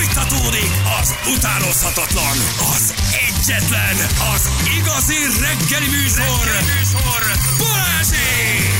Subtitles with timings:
[0.00, 0.70] Fújtatódik
[1.00, 2.36] az utánozhatatlan,
[2.74, 2.94] az
[3.28, 3.96] egyetlen,
[4.34, 7.22] az igazi reggeli műsor, reggeli műsor.
[7.58, 8.70] Balázsék!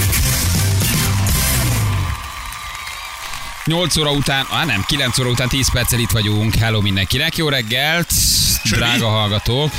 [3.64, 6.54] 8 óra után, á nem, 9 óra után 10 perccel itt vagyunk.
[6.54, 8.12] Hello mindenkinek, jó reggelt,
[8.70, 9.72] drága hallgatók.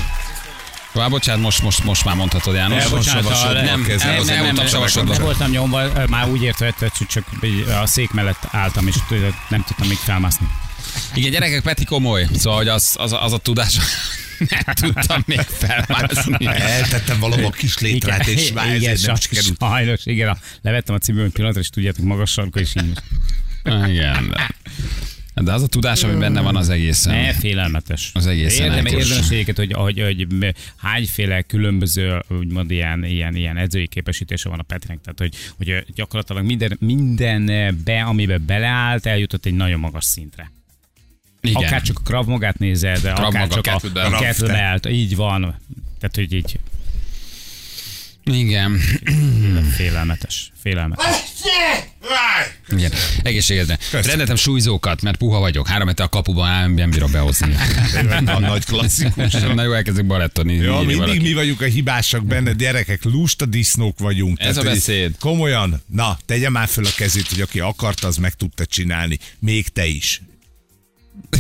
[0.92, 2.90] Vá, bocsánat, most, most, most már mondhatod, János.
[2.90, 5.14] bocsánat, Most a- nem, kezdve, nem, nem, nem, savasodva.
[5.14, 7.24] nem voltam nyomva, már úgy értett, hogy csak
[7.82, 8.96] a szék mellett álltam, és
[9.48, 10.48] nem tudtam még felmászni.
[11.14, 13.78] Igen, gyerekek, Peti komoly, szóval hogy az, az, az a tudás,
[14.50, 16.46] nem tudtam még felmászni.
[16.46, 19.58] Eltettem valahol a kis létrát, és már igen, ezért nem sikerült.
[19.60, 23.00] sajnos, igen, a, levettem a cipőm pillanatra, és tudjátok, magas sarka, és így.
[23.66, 24.36] Igen,
[25.34, 27.16] de, de az a tudás, ami benne van, az egészen.
[27.16, 28.12] Ne, félelmetes.
[28.14, 33.88] Az egészen Érdem, érdemes egyébként, hogy, hogy, hogy hányféle különböző, úgymond ilyen, ilyen, ilyen edzői
[33.88, 35.02] képesítése van a Petrinek.
[35.02, 40.52] Tehát, hogy, hogy gyakorlatilag minden, mindenbe, amiben beleállt, eljutott egy nagyon magas szintre.
[41.42, 41.64] Igen.
[41.64, 45.42] Akár csak a Krav Magát nézed, Krav akár Maga, csak a, a kettlebell így van.
[46.00, 46.60] Tehát, hogy így
[48.24, 48.80] Igen.
[49.78, 50.52] félelmetes.
[50.62, 51.06] Félelmetes.
[52.70, 52.92] Igen.
[53.24, 53.78] Egészségedre.
[53.92, 55.68] Rendeltem súlyzókat, mert puha vagyok.
[55.68, 57.56] Három hete a kapuban áll, nem bírom behozni.
[58.26, 59.34] A nagy klasszikus.
[59.56, 60.54] Na jó, elkezdek balettoni.
[60.54, 61.20] Ja, mindig valaki.
[61.20, 64.40] mi vagyunk a hibásak benne, gyerekek, lusta disznók vagyunk.
[64.40, 65.16] Ez a hogy beszéd.
[65.20, 69.20] Komolyan, na, tegye már föl a kezét, hogy aki akarta, az meg tudta csinálni.
[69.40, 70.22] Még te is.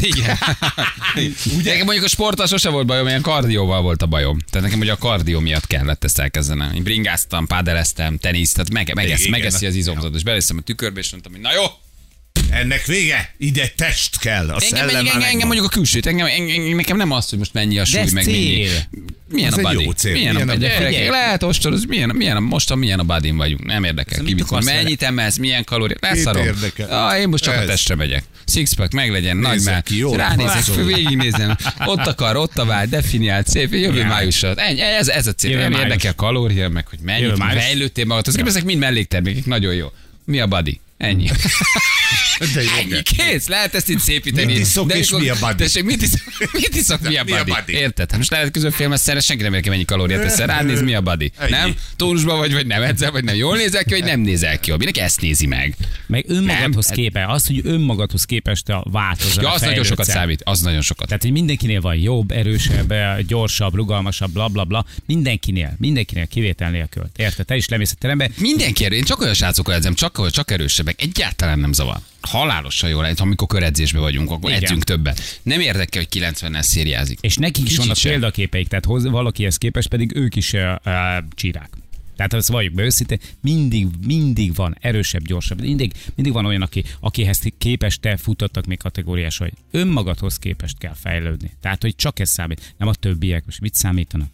[0.01, 0.37] Igen.
[1.57, 1.71] Ugye?
[1.71, 4.37] Nekem mondjuk a sporttal sose volt bajom, ilyen kardióval volt a bajom.
[4.49, 6.73] Tehát nekem ugye a kardió miatt kellett ezt elkezdenem.
[6.73, 10.15] Én bringáztam, pádeleztem, tenisz, tehát meg, megesz, megeszi az izomzat.
[10.15, 11.63] És beleszem a tükörbe, és mondtam, hogy na jó,
[12.51, 13.33] Ennek vége?
[13.37, 14.49] Ide test kell.
[14.49, 17.53] A engem, engem, engem, engem mondjuk a külsőt, engem, engem, nekem nem az, hogy most
[17.53, 18.37] mennyi a súly, ez meg mennyi.
[18.37, 18.71] cél.
[19.29, 19.83] Milyen Ez a egy body?
[19.83, 20.11] jó cél.
[20.11, 23.31] Milyen, Milyen a, a- a, gyerekek, lehet ostoroz, milyen, milyen, a- mostan milyen a body
[23.31, 24.19] vagyunk, nem érdekel.
[24.19, 26.47] Ez Ki mit mond, mennyit emelsz, milyen kalóriát, leszarom.
[26.89, 27.67] Ah, én most csak a Ez.
[27.67, 28.23] testre megyek.
[28.45, 30.15] Sixpack meglegyen, nagy Nézzek már.
[30.17, 31.55] Ránézek, végignézem.
[31.85, 34.07] Ott akar, ott a vár, definiált, szép, jövő Ja.
[34.07, 34.57] május alatt.
[34.59, 35.57] Ennyi, ez, ez a cél.
[35.57, 38.27] Nem érdekel a kalória, meg hogy mennyit fejlődtél magad.
[38.27, 39.91] Az ezek mind melléktermékek, nagyon jó.
[40.25, 40.79] Mi a body?
[41.01, 41.29] Ennyi.
[42.53, 44.45] De jó, Ennyi, kész, lehet ezt itt szépíteni.
[44.51, 45.55] Mit iszok De és mi a body?
[45.55, 46.19] Tessék, mit iszok,
[46.61, 47.51] mit iszok, mi a Mi a body?
[47.51, 47.73] body?
[47.73, 48.09] Érted?
[48.09, 50.47] Hát most lehet közönfilmesszerre senki nem érke, mennyi kalóriát teszel.
[50.47, 51.31] Ránéz, mi a body?
[51.37, 51.51] Ennyi.
[51.51, 51.75] Nem?
[51.95, 53.35] Tónusban vagy, vagy nem edzel, vagy nem.
[53.35, 54.69] Jól nézel ki, vagy nem nézel ki.
[54.71, 55.75] Mindenki ezt nézi meg.
[56.07, 56.95] Meg önmagadhoz Nem.
[56.95, 59.43] képest, az, hogy önmagadhoz képest a változol.
[59.43, 60.41] Ja, az nagyon sokat számít.
[60.43, 61.07] Az nagyon sokat.
[61.07, 62.93] Tehát, hogy mindenkinél van jobb, erősebb,
[63.27, 64.85] gyorsabb, rugalmasabb, bla bla bla.
[65.05, 67.09] Mindenkinél, mindenkinél kivétel nélkül.
[67.15, 67.45] Érted?
[67.45, 68.29] Te is lemész a terembe.
[68.37, 68.95] Mindenki erő.
[68.95, 70.51] Én csak olyan srácokkal edzem, csak, csak
[70.91, 71.01] erősebbek.
[71.01, 71.97] Egyáltalán nem zavar.
[72.21, 74.63] Halálosan jól lehet, amikor köredzésben vagyunk, akkor Igen.
[74.63, 75.39] edzünk többet.
[75.43, 77.19] Nem érdekel, hogy 90-nel szériázik.
[77.21, 78.11] És nekik is vannak sem.
[78.11, 80.61] példaképeik, tehát hoz, valakihez képest pedig ők is uh,
[81.35, 81.69] csírák.
[82.15, 85.61] Tehát azt valljuk be őszintén, mindig, mindig van erősebb, gyorsabb.
[85.61, 90.93] Mindig, mindig van olyan, aki, akihez képest te futottak még kategóriás, hogy önmagadhoz képest kell
[90.93, 91.51] fejlődni.
[91.61, 93.45] Tehát, hogy csak ez számít, nem a többiek.
[93.45, 94.29] Most mit számítanak?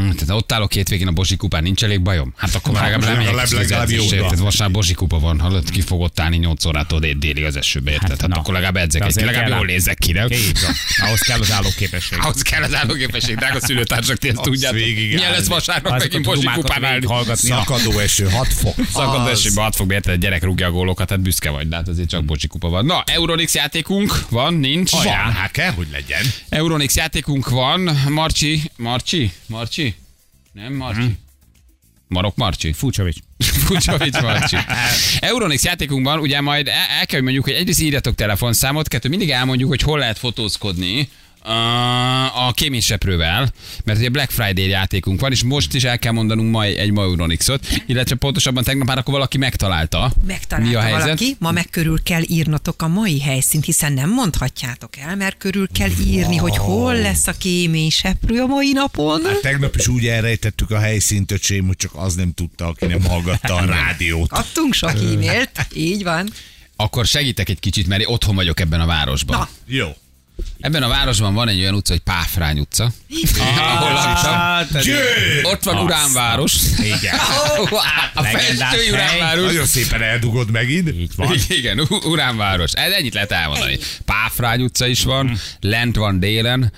[0.00, 2.32] Mm, tehát ott állok két végén a Bozsi kupán, nincs elég bajom?
[2.36, 4.38] Hát akkor már legalább nem legalább- érted?
[4.40, 7.90] Most már Bozsi kupa van, hallod, ki fogod állni 8 órától dé- déli az esőbe,
[7.90, 8.20] érted?
[8.20, 8.36] Hát, na.
[8.36, 10.28] akkor legalább edzek, egy, legalább jól nézek ki, nem?
[11.02, 12.18] Ahhoz kell az állóképesség.
[12.22, 14.80] Ahhoz kell az állóképesség, drága szülőtársak, ti ezt tudjátok.
[14.80, 17.06] Milyen lesz vasárnap megint Bozsi kupán állni?
[17.32, 18.74] Szakadó eső, 6 fok.
[18.94, 19.38] Szakad Az.
[19.38, 22.08] esőbe 6 fog érted, a gyerek rúgja a gólokat, hát büszke vagy, de hát azért
[22.08, 22.84] csak Bozsi kupa van.
[22.84, 24.90] Na, Euronix játékunk van, nincs.
[24.90, 26.22] Van, hát kell, hogy legyen.
[26.48, 27.80] Euronix játékunk van.
[28.08, 29.89] Marcsi, Marcsi, Marcsi?
[30.52, 31.16] Nem Marcsi.
[32.08, 32.72] Marok Marcsi.
[32.72, 33.16] Fucsovics.
[33.66, 34.56] Fucsovics Marcsi.
[35.20, 39.30] Euronix játékunkban ugye majd el, el kell, hogy mondjuk, hogy egyrészt írjatok telefonszámot, kettő mindig
[39.30, 41.08] elmondjuk, hogy hol lehet fotózkodni
[41.42, 43.52] a kéményseprővel,
[43.84, 47.02] mert ugye Black Friday játékunk van, és most is el kell mondanunk ma egy ma
[47.02, 50.12] Euronixot, illetve pontosabban tegnap már akkor valaki megtalálta.
[50.26, 51.02] Megtalálta Mi a helyzet?
[51.02, 55.68] valaki, ma meg körül kell írnotok a mai helyszínt, hiszen nem mondhatjátok el, mert körül
[55.72, 59.24] kell írni, hogy hol lesz a kémény seprő a mai napon.
[59.24, 63.04] Hát tegnap is úgy elrejtettük a helyszínt, öcsém, hogy csak az nem tudta, aki nem
[63.04, 64.32] hallgatta a rádiót.
[64.32, 66.30] Adtunk sok e-mailt, így van.
[66.76, 69.38] Akkor segítek egy kicsit, mert én otthon vagyok ebben a városban.
[69.38, 69.48] Na.
[69.66, 69.88] Jó.
[70.60, 72.92] Ebben a városban van egy olyan utca, hogy Páfrány utca.
[73.38, 74.32] Ahol laktam.
[74.32, 74.68] Hát!
[75.42, 76.54] Ott van Uránváros.
[76.78, 77.14] Igen.
[78.14, 79.18] A Legendás festői hely.
[79.18, 79.44] Uránváros.
[79.44, 80.88] Nagyon szépen eldugod megint.
[80.88, 81.34] Így van.
[81.48, 82.72] Igen, Uránváros.
[82.72, 83.78] Ez ennyit lehet elmondani.
[84.04, 86.72] Páfrány utca is van, lent van délen,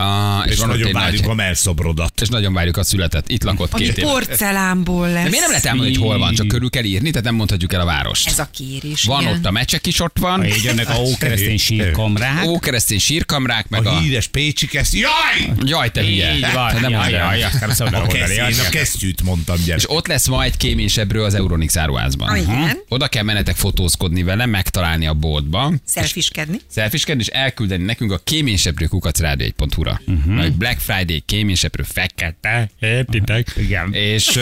[0.00, 1.30] Ah, és, és nagyon várjuk nagy...
[1.30, 2.20] a melszobrodat.
[2.20, 3.28] És nagyon várjuk a születet.
[3.28, 4.06] Itt lakott Ami két éve.
[4.06, 5.22] porcelánból lesz.
[5.22, 7.72] De miért nem lehet elmondani, hogy hol van, csak körül kell írni, tehát nem mondhatjuk
[7.72, 8.28] el a várost.
[8.28, 9.04] Ez a kérés.
[9.04, 9.32] Van igen.
[9.32, 10.44] ott a mecsek is ott van.
[10.44, 12.44] Így jönnek a hát, ókeresztény sírkamrák.
[12.44, 13.96] Ókeresztény sírkamrák, meg a...
[13.96, 13.98] a...
[13.98, 14.92] híres pécsi kesz...
[14.92, 15.52] Jaj!
[15.64, 16.46] Jaj, te hülye!
[16.46, 19.78] Hát, nem jaj, jaj, jaj, nem szabad a, kesz, én a kesztyűt mondtam, gyere.
[19.78, 22.28] És ott lesz ma egy kéménysebbről az Euronix áruházban.
[22.28, 22.76] Ah, hm?
[22.88, 25.72] Oda kell menetek fotózkodni vele, megtalálni a boltba.
[25.84, 26.60] Szelfiskedni.
[26.68, 30.00] Szelfiskedni, és elküldeni nekünk a kéménysebbről kukac rádió 1.hu óra.
[30.06, 30.48] Uh-huh.
[30.48, 33.54] Black Friday kéményseprő fekete, értitek?
[33.54, 33.64] Mhm.
[33.64, 33.92] Igen.
[33.92, 34.40] És,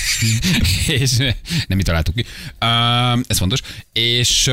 [1.00, 1.16] és
[1.66, 2.24] nem mi találtuk ki.
[3.26, 3.60] Ez fontos.
[3.92, 4.50] És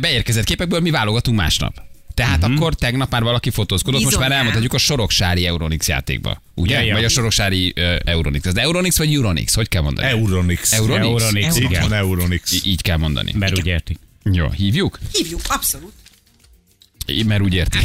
[0.00, 1.86] beérkezett képekből mi válogatunk másnap.
[2.14, 2.56] Tehát uh-huh.
[2.56, 6.42] akkor tegnap már valaki fotózkodott, Bizony, most már elmondhatjuk a soroksári Euronix játékba.
[6.54, 6.74] Ugye?
[6.74, 6.94] Ja, ja.
[6.94, 8.46] Vagy a soroksári uh, Euronix.
[8.46, 9.54] Az Euronix vagy Euronix?
[9.54, 10.08] Hogy kell mondani?
[10.08, 10.72] Euronix.
[10.72, 11.04] Euronix.
[11.04, 11.22] Euronix.
[11.22, 11.56] Euronix.
[11.56, 11.92] Igen.
[11.92, 12.64] Euronix.
[12.64, 13.32] Így kell mondani.
[13.34, 13.98] Mert úgy értik.
[14.32, 14.98] Jó, hívjuk?
[15.12, 15.92] Hívjuk, abszolút.
[17.08, 17.78] Én Mert úgy érti.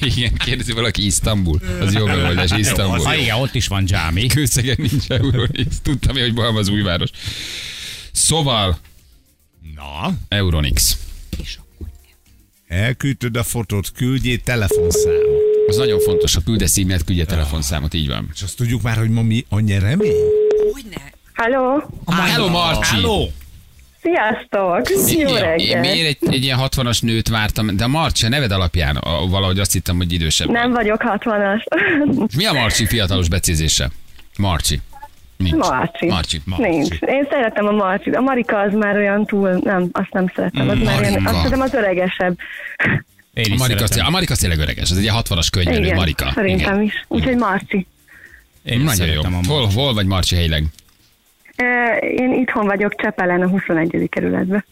[0.16, 1.60] Igen, kérdezi valaki Isztambul.
[1.80, 2.98] Az jó megoldás, Isztambul.
[2.98, 4.26] Ha igen, ott is van dzsámi.
[4.26, 5.76] Kőszegen nincs Euronix.
[5.82, 7.10] Tudtam hogy Balma az újváros.
[8.12, 8.78] Szóval,
[9.74, 10.96] Na, Euronix.
[11.42, 11.86] És akkor
[12.66, 15.44] elküldted a fotót, küldjél telefonszámot.
[15.66, 18.30] Az nagyon fontos, ha küldesz e-mailt, küldje telefonszámot, így van.
[18.34, 20.14] És azt tudjuk már, hogy ma mi a nyeremény?
[20.72, 21.12] Hogyne.
[21.34, 22.94] Halló, Hello, Marci!
[22.94, 23.32] Halló!
[24.10, 24.88] Sziasztok!
[25.18, 25.80] Jó Én reggel!
[25.80, 29.58] miért egy, egy ilyen 60-as nőt vártam, de a Marci a neved alapján a, valahogy
[29.58, 30.50] azt hittem, hogy idősebb.
[30.50, 31.64] Nem vagyok 60-as.
[32.36, 33.90] Mi a Marci fiatalos becézése?
[34.38, 34.80] Marci.
[35.36, 35.54] Nincs.
[35.56, 36.06] Marci.
[36.08, 36.40] Marci.
[36.56, 36.88] Nincs.
[37.00, 38.16] Én szeretem a Marcit.
[38.16, 40.68] A Marika az már olyan túl, nem, azt nem szeretem.
[40.68, 42.38] Az már ilyen, azt hiszem az öregesebb.
[43.34, 44.06] Én A Marika, az, szeretem.
[44.06, 46.30] a Marika az tényleg öreges, az egy ilyen 60-as könyvelő, Igen, Marika.
[46.34, 46.82] szerintem Igen.
[46.84, 47.04] is.
[47.08, 47.86] Úgyhogy Marci.
[48.64, 49.20] Én Nagyon jó.
[49.46, 50.64] Hol, hol vagy Marci helyileg?
[52.00, 54.08] Én itthon vagyok Csepelen a 21.
[54.10, 54.64] kerületben.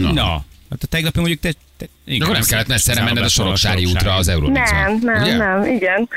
[0.00, 0.12] Na.
[0.12, 0.30] Na,
[0.70, 1.50] hát a tegnapi mondjuk te...
[1.76, 4.78] te igen, Akkor nem kellett messzere menned a Soroksári útra az Euronixon.
[4.78, 5.36] Nem, nem, ugye?
[5.36, 6.08] nem, igen.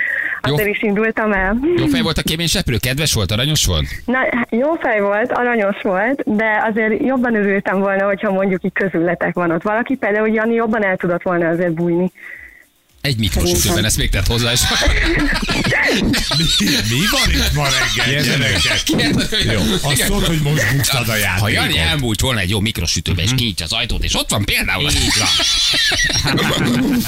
[0.47, 0.53] Jó.
[0.53, 1.57] Azért is indultam el.
[1.77, 2.77] Jó fej volt a kéményseprő?
[2.77, 3.85] Kedves volt, aranyos volt?
[4.05, 4.19] Na,
[4.49, 9.51] jó fej volt, aranyos volt, de azért jobban örültem volna, hogyha mondjuk így közületek van
[9.51, 12.11] ott valaki, például Jani jobban el tudott volna azért bújni.
[13.01, 14.59] Egy mikrosütőben, ezt még tett hozzá, és
[16.59, 18.81] Mi, mi van itt ma reggel, gyerekek?
[19.53, 19.59] Jó,
[19.89, 21.77] azt szólt, hogy most buktad a Ha Jani játékot.
[21.91, 24.89] elmúlt volna egy jó mikrosütőbe, és kinyitja az ajtót, és ott van például.
[24.89, 25.27] Így van.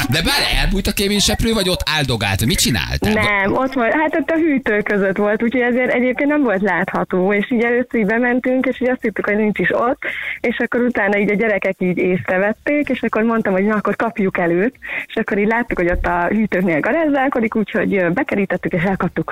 [0.10, 2.46] De bár elbújt a kéményseprő, vagy ott áldogált?
[2.46, 3.00] Mit csinált?
[3.00, 7.34] Nem, ott volt, hát ott a hűtő között volt, úgyhogy ezért egyébként nem volt látható,
[7.34, 10.01] és így először így bementünk, és így azt hittük, hogy nincs is ott,
[10.42, 14.38] és akkor utána így a gyerekek így észrevették, és akkor mondtam, hogy na, akkor kapjuk
[14.38, 14.75] előtt,
[15.07, 19.32] és akkor így láttuk, hogy ott a hűtőknél garázdálkodik, úgyhogy bekerítettük, és elkaptuk.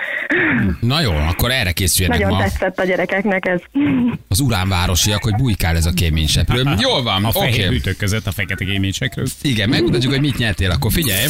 [0.79, 3.59] Na jó, akkor erre készüljenek Nagyon ma tetszett a gyerekeknek ez.
[4.27, 6.63] az uránvárosiak, hogy bujkál ez a kéményseprő.
[6.87, 7.75] Jól van, A fehér Okay.
[7.75, 9.25] hűtők között a fekete géménysekről.
[9.41, 11.25] Igen, megmutatjuk, hogy mit nyertél, akkor figyelj.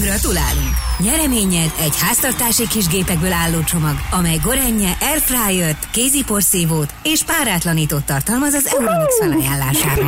[0.00, 0.74] Gratulálunk!
[0.98, 8.52] Nyereményed egy háztartási kis gépekből álló csomag, amely gorenje, airfryert, kézi porszívót és párátlanítót tartalmaz
[8.52, 10.04] az Euronix felajánlásával.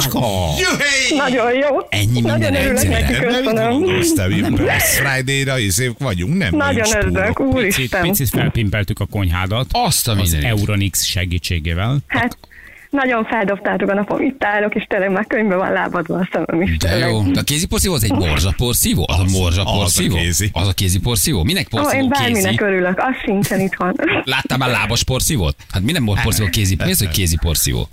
[1.17, 1.77] Nagyon jó.
[1.89, 3.53] Ennyi minden Nagyon örülök egyszerre.
[4.41, 7.55] Nem, Black Friday-ra izék vagyunk, nem Nagyon örülök, spórok.
[7.55, 8.03] Picit, úristen.
[8.03, 9.67] picit felpimpeltük a konyhádat.
[9.71, 10.37] Azt a az.
[10.43, 11.99] Euronix segítségével.
[12.07, 12.39] Hát,
[12.95, 14.21] nagyon feldobtátok a napom.
[14.21, 16.77] Itt állok, és tényleg már könyvbe van lábadva a szemem is.
[16.77, 17.09] De tényleg.
[17.11, 17.23] jó.
[17.23, 19.05] De a kézi porszívó az egy morzsa porszívó?
[19.07, 20.51] Az, a morzsa az a kézi.
[20.53, 21.43] Az a kézi porszívó?
[21.43, 22.23] Minek Ó, porszívó én kézi?
[22.23, 23.95] bárminek örülök, az sincsen itthon.
[24.25, 25.57] Láttál már lábas porszívót?
[25.71, 26.77] Hát mi nem porszívó kézi?
[26.85, 27.89] Mi az, hogy kézi porszívó?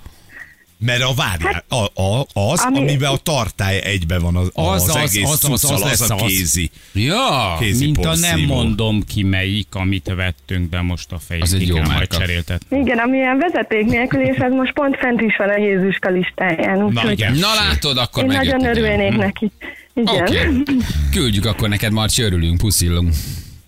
[0.86, 4.82] Mert a várjál, a, a, az, Ami- amiben a tartály egybe van az, az, Az,
[4.82, 6.22] az, az, egész az, az, az az, lesz a az.
[6.22, 6.70] kézi.
[6.94, 7.58] Ja.
[7.60, 11.44] kézi Mint a nem mondom ki melyik, amit vettünk be most a fejét.
[11.44, 12.18] Az egy jó majd márka.
[12.18, 12.62] cseréltet.
[12.70, 16.84] Igen, ami ilyen vezeték nélkül, és ez most pont fent is van a Jézuska listáján.
[16.84, 17.34] Úgyhogy igen.
[17.34, 19.52] Na látod, akkor én nagyon örülnék neki.
[19.94, 20.22] Igen.
[20.22, 20.64] Okay.
[21.12, 23.14] Küldjük akkor neked, Marci, örülünk, puszillunk.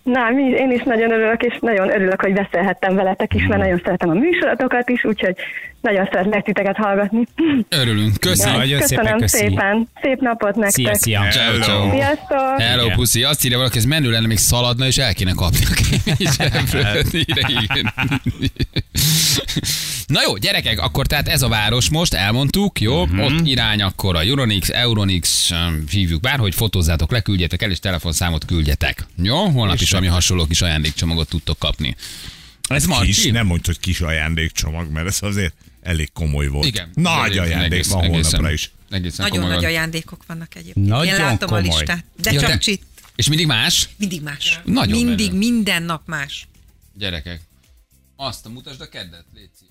[0.04, 4.08] Na, én is nagyon örülök, és nagyon örülök, hogy beszélhettem veletek is, mert nagyon szeretem
[4.08, 5.36] a műsoratokat is, úgyhogy
[5.80, 7.24] nagyon szeretlek titeket hallgatni.
[7.68, 8.20] Örülünk.
[8.20, 8.58] Köszönjük.
[8.58, 9.88] Nagyon Köszönöm szépen, szépen.
[10.02, 10.94] Szép napot nektek.
[10.94, 11.28] Szia, szia.
[11.30, 11.90] Ciao, ciao.
[11.90, 12.60] Sziasztok!
[12.60, 13.22] Hello, puszi.
[13.22, 15.70] Azt írja valaki, ez menő lenne, még szaladna, és el kéne kapni a.
[20.06, 23.06] Na jó, gyerekek, akkor tehát ez a város most, elmondtuk, jó?
[23.06, 23.18] Mhm.
[23.20, 25.50] Ott irány akkor a Euronix, Euronix,
[25.90, 29.06] hívjuk bárhogy, fotózzátok le, küldjetek el, és telefonszámot küldjetek.
[29.22, 29.48] Jó?
[29.48, 31.96] Holnap is valami hasonló kis ajándékcsomagot tudtok kapni.
[32.68, 33.30] Ez Kis, Marci?
[33.30, 36.66] nem mondj, hogy kis ajándékcsomag, mert ez azért elég komoly volt.
[36.66, 36.90] Igen.
[36.94, 38.70] Nagy ajándék egészen- van holnapra egészen- is.
[38.90, 40.86] Egészen Nagyon komoly nagy ajándékok vannak egyébként.
[40.86, 41.68] Nagyon Én látom komoly.
[41.68, 42.04] a listát.
[42.22, 42.82] De Ja, csak de- csit.
[43.16, 43.88] És mindig más?
[43.96, 44.60] Mindig más.
[44.64, 45.38] Nagyon Mindig, menő.
[45.38, 46.46] minden nap más.
[46.98, 47.40] Gyerekek.
[48.16, 49.64] Azt, mutasd a keddet, Léci.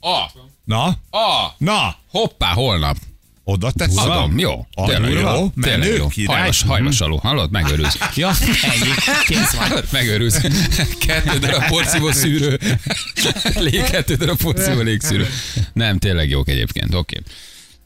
[0.00, 0.30] A.
[0.64, 0.84] Na?
[1.10, 1.54] A.
[1.58, 1.96] Na?
[2.10, 2.96] Hoppá, holnap.
[3.44, 4.10] Oda teszem?
[4.10, 4.66] Adom, jó.
[4.74, 5.48] Ah, Tényleg jó.
[5.62, 6.08] Tényleg jó.
[6.24, 7.18] Hajlas, hajlas alul.
[7.18, 7.50] Hallod?
[7.50, 7.98] Megörülsz.
[8.14, 8.28] Ja,
[8.72, 8.90] ennyi.
[9.26, 9.84] Kész van.
[9.92, 10.40] Megörülsz.
[11.06, 12.58] Kettő darab porszívó szűrő.
[13.54, 15.28] Lég, kettő darab porszívó légszűrő.
[15.72, 16.94] Nem, tényleg jók egyébként.
[16.94, 17.20] Oké.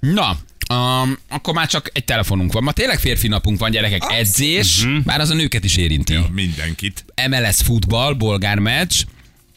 [0.00, 0.38] Na,
[0.72, 2.62] Um, akkor már csak egy telefonunk van.
[2.62, 4.02] Ma tényleg férfi napunk van, gyerekek.
[4.12, 6.18] Edzés, bár az a nőket is érinti.
[6.32, 7.04] Mindenkit.
[7.28, 9.02] MLS futball, bolgár meccs,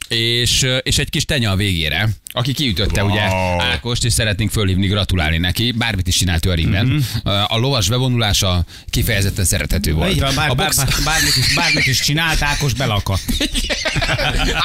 [0.08, 3.12] és, és egy kis tenya a végére, aki kiütötte Wow.
[3.12, 3.22] ugye
[3.64, 5.72] Ákost, és szeretnénk fölhívni, gratulálni neki.
[5.72, 7.04] Bármit is csinált ő a ringben.
[7.48, 10.12] A lovas bevonulása kifejezetten szerethető volt.
[10.12, 10.76] Így van, bár, a bár, box...
[10.78, 13.22] bár, bármit, is, bármit is csinált, Ákos belakadt.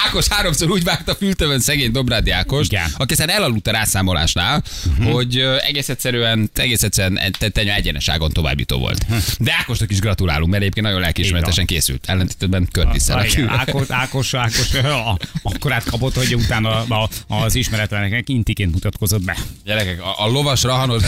[0.06, 2.90] Ákos háromszor úgy vágta fültövön szegény Dobrádi Ákos, Igen.
[2.96, 4.62] aki aztán elaludt a rászámolásnál,
[5.04, 9.06] hogy ö, egész egyszerűen, egész egyszerűen te- tenya egyeneságon továbbító volt.
[9.38, 12.04] De Ákosnak is gratulálunk, mert egyébként nagyon lelkiismeretesen készült.
[12.06, 13.18] Ellentétben Körtisszel.
[13.18, 19.36] Ah, Ákos, Ákos, Ákos a- akkor átkapott, hogy utána a, az ismeretleneknek intiként mutatkozott be.
[19.64, 21.02] Gyerekek, a, a lovas rahanos...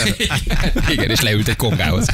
[0.94, 2.06] Igen, és leült egy kongához.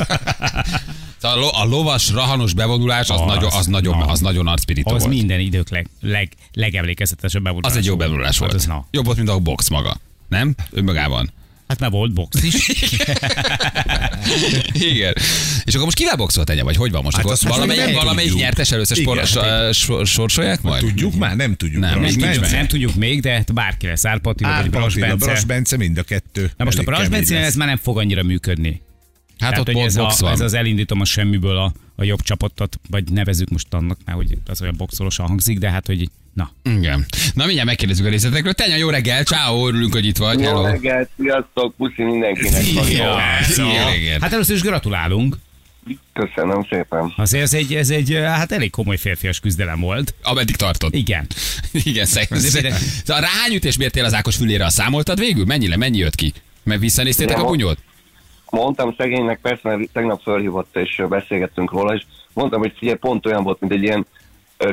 [1.19, 4.05] Szóval a, lo, a lovas rahanos bevonulás az, Az, nagyon, az nagyon, na.
[4.05, 5.15] az nagyon arcpirító Az volt.
[5.15, 7.73] minden idők leg, leg, legemlékezetesebb bevonulás.
[7.73, 8.51] Az egy jó bevonulás volt.
[8.53, 8.87] Hát az, na.
[8.91, 9.97] Jobb volt, mint a box maga.
[10.29, 10.55] Nem?
[10.71, 11.31] Önmagában.
[11.71, 12.69] Hát már volt box is.
[14.93, 15.13] Igen.
[15.65, 17.17] És akkor most kivel boxolt ennyi, vagy hogy van most?
[17.17, 18.47] Hát akkor most valamelyik, valamelyik tudjuk.
[18.47, 19.27] nyertes először spor, Igen.
[19.27, 20.83] so- so- sorsolják majd?
[20.83, 21.37] Tudjuk már?
[21.37, 21.81] Nem tudjuk.
[21.81, 22.57] Nem, még nincs Bence.
[22.57, 24.05] nem tudjuk még, de hát bárki lesz.
[24.05, 25.47] Árpati vagy Bras Attila, Bras Bence.
[25.47, 26.51] Bence mind a kettő.
[26.57, 27.31] Na most a Bras lesz.
[27.31, 28.83] ez már nem fog annyira működni.
[29.39, 30.33] Hát ott hogy ez, box a, van.
[30.33, 34.39] ez az elindítom a semmiből a, a jobb csapatot, vagy nevezük most annak, mert hogy
[34.47, 36.51] az olyan boxolosan hangzik, de hát, hogy na.
[36.63, 37.07] Igen.
[37.35, 38.53] Na mindjárt megkérdezzük a részletekről.
[38.53, 40.41] Tenya, jó reggel, ciao, örülünk, hogy itt vagy.
[40.41, 40.63] Jó Hello.
[40.65, 42.63] reggelt, sziasztok, puszi mindenkinek.
[42.63, 42.83] Szia.
[43.43, 43.85] Szia, Ja.
[43.91, 44.19] reggel.
[44.21, 45.37] Hát először is gratulálunk.
[46.13, 47.13] Köszönöm szépen.
[47.17, 50.15] Azért ez egy, ez egy hát elég komoly férfias küzdelem volt.
[50.23, 50.95] Ameddig tartott.
[50.95, 51.27] Igen.
[51.73, 52.73] Igen, szegény.
[53.07, 55.45] Ráhány ütést mértél az Ákos fülére, a számoltad végül?
[55.45, 56.33] Mennyire, mennyi jött ki?
[56.63, 57.79] Mert visszanéztétek Nem, a bunyót?
[58.51, 63.43] Mondtam szegénynek, persze, mert tegnap fölhívott és beszélgettünk róla, és mondtam, hogy figyelj, pont olyan
[63.43, 64.07] volt, mint egy ilyen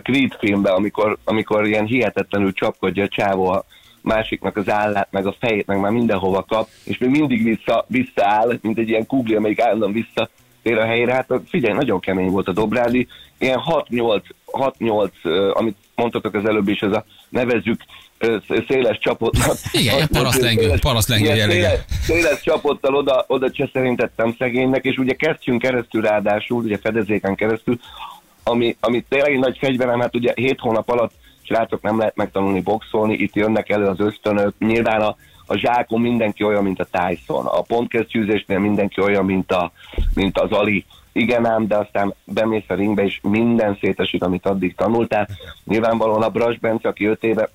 [0.03, 3.65] Creed filmben, amikor, amikor ilyen hihetetlenül csapkodja a csávó a
[4.01, 8.57] másiknak az állát, meg a fejét, meg már mindenhova kap, és még mindig vissza, visszaáll,
[8.61, 10.29] mint egy ilyen kugli, amelyik állandóan vissza
[10.63, 11.13] tér a helyre.
[11.13, 13.07] Hát figyelj, nagyon kemény volt a Dobrádi.
[13.37, 17.81] Ilyen 6-8, 6-8 ö, amit mondtatok az előbb is, ez a nevezzük
[18.67, 19.55] széles csapotnak.
[19.81, 21.53] Igen, parasztlengő- parasztlengő jellege.
[21.53, 27.79] széles- széles csapottal oda, oda cseszerintettem szegénynek, és ugye kezdjünk keresztül ráadásul, ugye fedezéken keresztül,
[28.47, 32.61] ami, ami tényleg egy nagy fegyverem, hát ugye 7 hónap alatt srácok nem lehet megtanulni
[32.61, 37.45] boxolni, itt jönnek elő az ösztönök, nyilván a, a zsákon mindenki olyan, mint a Tyson,
[37.45, 39.71] a pontkesztyűzésnél mindenki olyan, mint, a,
[40.13, 44.75] mint az Ali, igen ám, de aztán bemész a ringbe, és minden szétesik, amit addig
[44.75, 45.27] tanultál.
[45.63, 47.49] Nyilvánvalóan a Bras Bence, aki 5 éve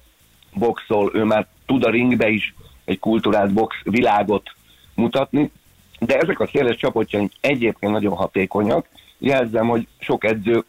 [0.55, 4.51] boxol, ő már tud a ringbe is egy kulturált box világot
[4.95, 5.51] mutatni,
[5.99, 8.87] de ezek a széles csapotjaink egyébként nagyon hatékonyak.
[9.19, 10.65] Jelzem, hogy sok edző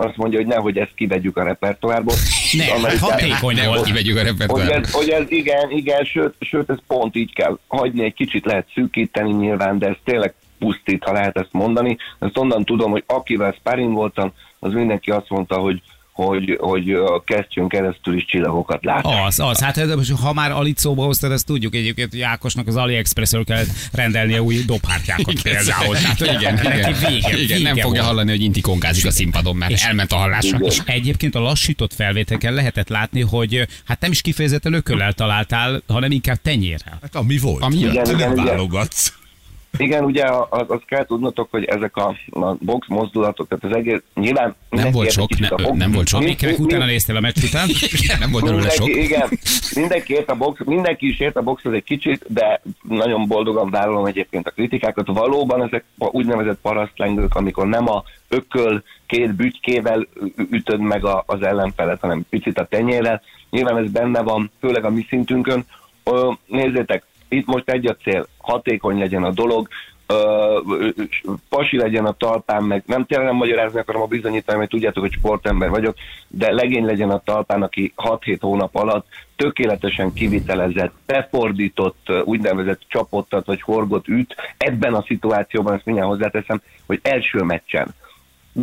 [0.00, 2.14] azt mondja, hogy nehogy ezt kivegyük a repertoárból.
[2.52, 3.78] Ne, Az amerikán- hatékony Ne, volt.
[3.78, 4.74] hogy kivegyük a hogy repertoárba.
[4.74, 8.66] ez, hogy ez igen, igen, sőt, sőt, ez pont így kell hagyni, egy kicsit lehet
[8.74, 11.96] szűkíteni nyilván, de ez tényleg pusztít, ha lehet ezt mondani.
[12.18, 15.82] Ezt onnan tudom, hogy akivel sparring voltam, az mindenki azt mondta, hogy
[16.26, 19.06] hogy, hogy a kesztyűn keresztül is csillagokat lát.
[19.26, 19.60] Az, az.
[19.60, 19.80] Hát
[20.22, 24.56] ha már Alit szóba hoztad, ezt tudjuk egyébként, hogy Ákosnak az AliExpressről kellett rendelnie új
[24.66, 25.96] dobhártyákat például.
[25.96, 28.12] Tehát, hogy igen, neki igen, vége, igen, nem vége fogja volt.
[28.12, 30.56] hallani, hogy inti konkázik a színpadon, mert És- elment a hallásra.
[30.56, 30.70] Igen.
[30.70, 36.10] És egyébként a lassított felvételken lehetett látni, hogy hát nem is kifejezetten ököllel találtál, hanem
[36.10, 36.98] inkább tenyérrel.
[37.02, 37.62] Hát ami volt.
[37.62, 37.92] Ami jött.
[37.92, 38.44] Igen, nem igen, igen.
[38.44, 39.12] válogatsz.
[39.78, 44.00] Igen, ugye az, az kell tudnotok, hogy ezek a, a box mozdulatok, tehát az egész,
[44.14, 44.54] nyilván...
[44.70, 46.20] mindenki volt sok, ne- box- nem volt sok.
[46.20, 47.68] Mi- Mikrek mi- utána néztél a meccs után?
[48.20, 48.88] Nem volt belőle sok.
[48.88, 49.28] Igen,
[49.74, 54.06] mindenki ért a box, mindenki is ért a boxhoz egy kicsit, de nagyon boldogan vállalom
[54.06, 55.06] egyébként a kritikákat.
[55.06, 60.06] Valóban ezek úgynevezett parasztlengők, amikor nem a ököl két bütykével
[60.50, 63.22] ütöd meg a, az ellenfelet, hanem picit a tenyérrel.
[63.50, 65.64] Nyilván ez benne van, főleg a mi szintünkön.
[66.04, 69.68] Ö, nézzétek, itt most egy a cél, hatékony legyen a dolog,
[71.48, 75.12] pasi legyen a talpán, meg nem tényleg nem magyarázni akarom a bizonyítani, mert tudjátok, hogy
[75.12, 75.96] sportember vagyok,
[76.28, 83.62] de legény legyen a talpán, aki 6-7 hónap alatt tökéletesen kivitelezett, befordított, úgynevezett csapottat vagy
[83.62, 84.34] horgot üt.
[84.56, 87.94] Ebben a szituációban, ezt mindjárt hozzáteszem, hogy első meccsen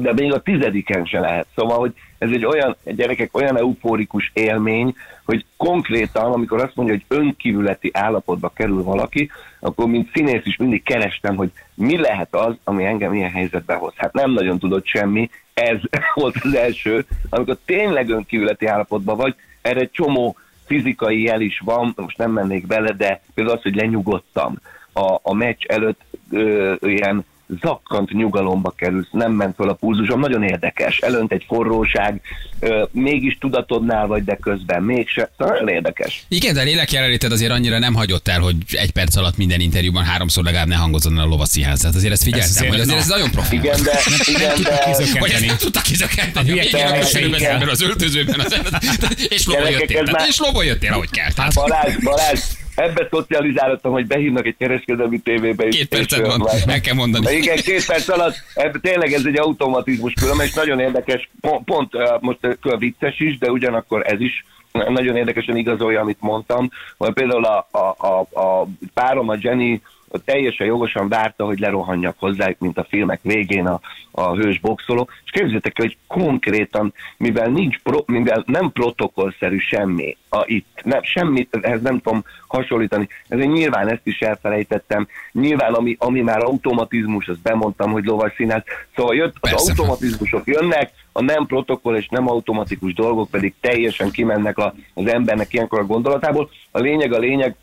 [0.02, 1.48] de még a tizediken se lehet.
[1.56, 7.18] Szóval, hogy ez egy olyan, gyerekek, olyan eufórikus élmény, hogy konkrétan, amikor azt mondja, hogy
[7.18, 12.86] önkívületi állapotba kerül valaki, akkor mint színész is mindig kerestem, hogy mi lehet az, ami
[12.86, 13.94] engem ilyen helyzetbe hoz.
[13.96, 15.78] Hát nem nagyon tudott semmi, ez
[16.14, 20.36] volt az első, amikor tényleg önkívületi állapotban vagy, erre egy csomó
[20.66, 24.56] fizikai jel is van, most nem mennék bele, de például az, hogy lenyugodtam,
[24.94, 26.02] a, a meccs előtt
[26.32, 27.26] ö, ilyen
[27.62, 32.22] zakkant nyugalomba kerülsz, nem ment fel a pulzusom, nagyon érdekes, elönt egy forróság,
[32.60, 36.26] ö, mégis tudatodnál vagy, de közben mégse, szóval nagyon érdekes.
[36.28, 39.60] Igen, de a lélek jelenléted azért annyira nem hagyott el, hogy egy perc alatt minden
[39.60, 41.80] interjúban háromszor legalább ne hangozzon el a lovaszínház.
[41.80, 43.56] Tehát azért ezt figyeltem, Ez azért- hogy azért ez nagyon profi.
[43.56, 45.20] Igen, de, igen, tudtak de.
[45.20, 46.52] Hogy ezt nem tudtak kizökkenteni.
[46.52, 48.56] Gyerekek, különbözőben, az öltözőben, az,
[49.30, 50.16] és Gyerekek, jöttél.
[50.28, 51.32] és lóval jöttél, ahogy kell.
[51.32, 52.40] Tehát Balázs, Balázs,
[52.78, 55.78] ebbe szocializálottam, hogy behívnak egy kereskedelmi tévébe is.
[55.78, 57.26] két percet van, ö, meg kell mondani.
[57.26, 61.66] De igen, két perc alatt, ebbe tényleg ez egy automatizmus különben, és nagyon érdekes, pont,
[61.66, 62.40] pont most
[62.78, 67.96] vicces is, de ugyanakkor ez is nagyon érdekesen igazolja, amit mondtam, hogy például a, a,
[68.08, 69.82] a, a párom, a Jenny
[70.26, 73.80] teljesen jogosan várta, hogy lerohanjak hozzá, mint a filmek végén a,
[74.12, 80.18] a hős boxoló, és képzeljétek el, hogy konkrétan, mivel nincs pro, mivel nem protokollszerű semmi
[80.30, 85.96] a, itt, nem, semmit ehhez nem tudom hasonlítani, ezért nyilván ezt is elfelejtettem, nyilván ami,
[86.00, 88.64] ami már automatizmus, azt bemondtam, hogy lovas színház,
[88.96, 89.72] szóval jött, az Persze.
[89.72, 95.54] automatizmusok jönnek, a nem protokoll és nem automatikus dolgok pedig teljesen kimennek a, az embernek
[95.54, 96.50] ilyenkor a gondolatából.
[96.72, 97.56] A lényeg a lényeg,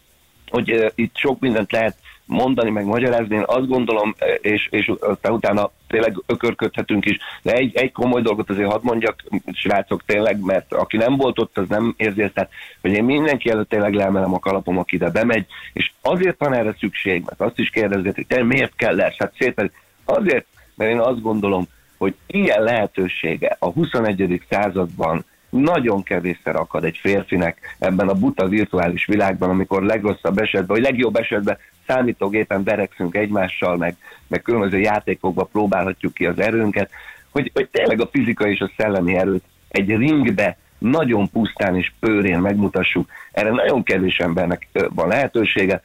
[0.50, 3.34] hogy uh, itt sok mindent lehet mondani, meg magyarázni.
[3.34, 4.92] Én azt gondolom, eh, és, és
[5.28, 10.72] utána tényleg ökörködhetünk is, de egy, egy komoly dolgot azért hadd mondjak, srácok tényleg, mert
[10.72, 12.50] aki nem volt ott, az nem érzi ezt, tehát,
[12.80, 16.76] hogy én mindenki előtt tényleg leemelem a kalapom, aki ide bemegy, és azért van erre
[16.78, 19.16] szükség, mert azt is kérdezzétek, hogy te miért kell lesz?
[19.18, 19.70] Hát szépen,
[20.04, 21.66] azért, mert én azt gondolom,
[21.98, 24.42] hogy ilyen lehetősége a 21.
[24.50, 30.82] században nagyon kevésszer akad egy férfinek ebben a buta virtuális világban, amikor legrosszabb esetben, vagy
[30.82, 36.90] legjobb esetben számítógépen verekszünk egymással, meg, meg különböző játékokba próbálhatjuk ki az erőnket,
[37.30, 42.38] hogy, hogy tényleg a fizikai és a szellemi erőt egy ringbe nagyon pusztán és pőrén
[42.38, 43.08] megmutassuk.
[43.32, 45.82] Erre nagyon kevés embernek van lehetősége,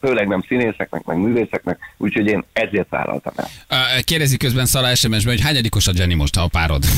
[0.00, 3.48] főleg nem színészeknek, meg művészeknek, úgyhogy én ezért vállaltam el.
[3.68, 6.84] Ö, Kérdezi közben Szala SMS-ben, hogy hányadikos a Jenny most a párod?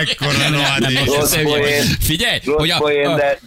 [0.00, 0.30] Ekkora.
[2.00, 2.90] Figyelj, hogy a,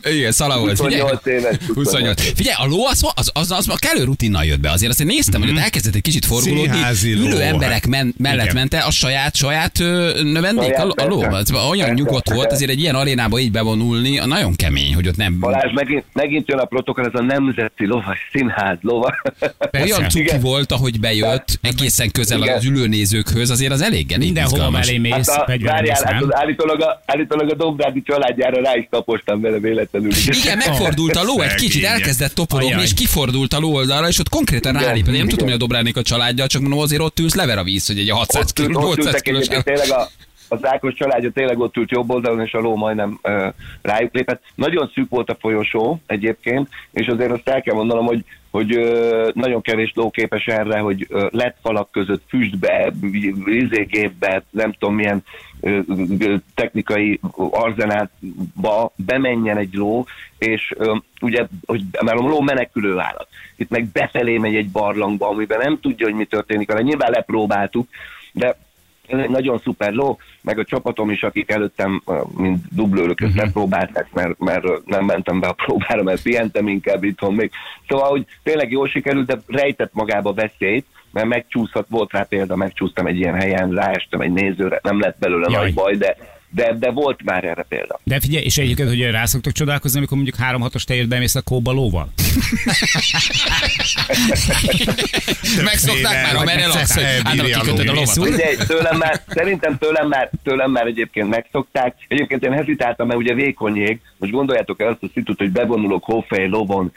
[0.09, 0.79] igen, Szala volt.
[0.79, 1.57] Figyelj, 28 éves.
[1.74, 2.21] 28.
[2.36, 4.71] Figyelj, a ló az, az, az, az, az kellő rutinnal jött be.
[4.71, 6.77] Azért azt én néztem, hogy ott elkezdett egy kicsit forgulódni.
[7.03, 8.55] Ülő emberek mellett Igen.
[8.55, 9.77] mente, a saját, saját
[10.24, 11.21] növendék a, ló.
[11.21, 15.39] Az Olyan nyugodt volt, azért egy ilyen arénába így bevonulni, nagyon kemény, hogy ott nem...
[15.39, 19.15] Balázs, megint, megint jön a protokoll, ez a Nemzeti Lovas Színház lova.
[19.83, 22.55] Olyan cuki volt, ahogy bejött, egészen közel Igen.
[22.57, 24.85] az ülőnézőkhöz, azért az elég, elég Mindenhova izgalmas.
[24.85, 26.23] mellé mész, Hát a, várjál, hát nem?
[26.23, 30.12] az állítólag, a, állítólag a Dobrádi családjára rá is tapostam vele véletlenül.
[30.43, 34.29] Igen, megfordult a ló, egy kicsit elkezdett toporogni, és kifordult a ló oldalra, és ott
[34.29, 35.13] konkrétan rálépett.
[35.13, 37.63] Én nem tudom, hogy a Dobránék a családja, csak mondom, azért ott ülsz, lever a
[37.63, 39.47] víz, hogy egy 600 ott, ült, kiló, ott 800 ültek kilós.
[39.63, 40.10] tényleg a,
[40.49, 44.43] az Ákos családja tényleg ott ült jobb oldalon, és a ló majdnem uh, rájuk lépett.
[44.55, 49.29] Nagyon szűk volt a folyosó egyébként, és azért azt el kell mondanom, hogy hogy ö,
[49.33, 52.93] nagyon kevés ló képes erre, hogy ö, lett falak között füstbe,
[53.45, 55.23] izégépbe, nem tudom milyen
[55.59, 55.79] ö,
[56.19, 57.19] ö, technikai
[57.51, 60.05] arzenátba bemenjen egy ló,
[60.38, 63.27] és ö, ugye, hogy már a ló menekülő állat.
[63.55, 67.88] Itt meg befelé megy egy barlangba, amiben nem tudja, hogy mi történik, hanem nyilván lepróbáltuk,
[68.31, 68.57] de
[69.10, 72.04] ez egy nagyon szuper ló, meg a csapatom is, akik előttem,
[72.38, 77.04] mint dublőrök, ezt nem próbálták, mert, mert nem mentem be a próbára, mert pihentem inkább
[77.04, 77.52] itthon még.
[77.88, 83.08] Szóval, hogy tényleg jól sikerült, de rejtett magába veszélyt, mert megcsúszhat, volt rá példa, megcsúsztam
[83.08, 85.63] egy ilyen helyen, ráestem egy nézőre, nem lett belőle Jaj.
[85.63, 86.15] nagy baj, de,
[86.51, 87.99] de, de volt már erre példa.
[88.03, 91.71] De figyelj, és egyébként, hogy rá szoktok csodálkozni, amikor mondjuk 3-6-os tejért bemész a kóba
[91.71, 92.09] lóval?
[95.63, 98.17] Megszokták már, ha merre laksz, hogy a kikötöd a lovat.
[98.17, 101.95] Ugye, tőlem már, szerintem tőlem már, tőlem már egyébként megszokták.
[102.07, 103.99] Egyébként én hezitáltam, mert ugye vékony jég.
[104.17, 106.91] Most gondoljátok el azt a szitut, hogy bevonulok hófej, lovon,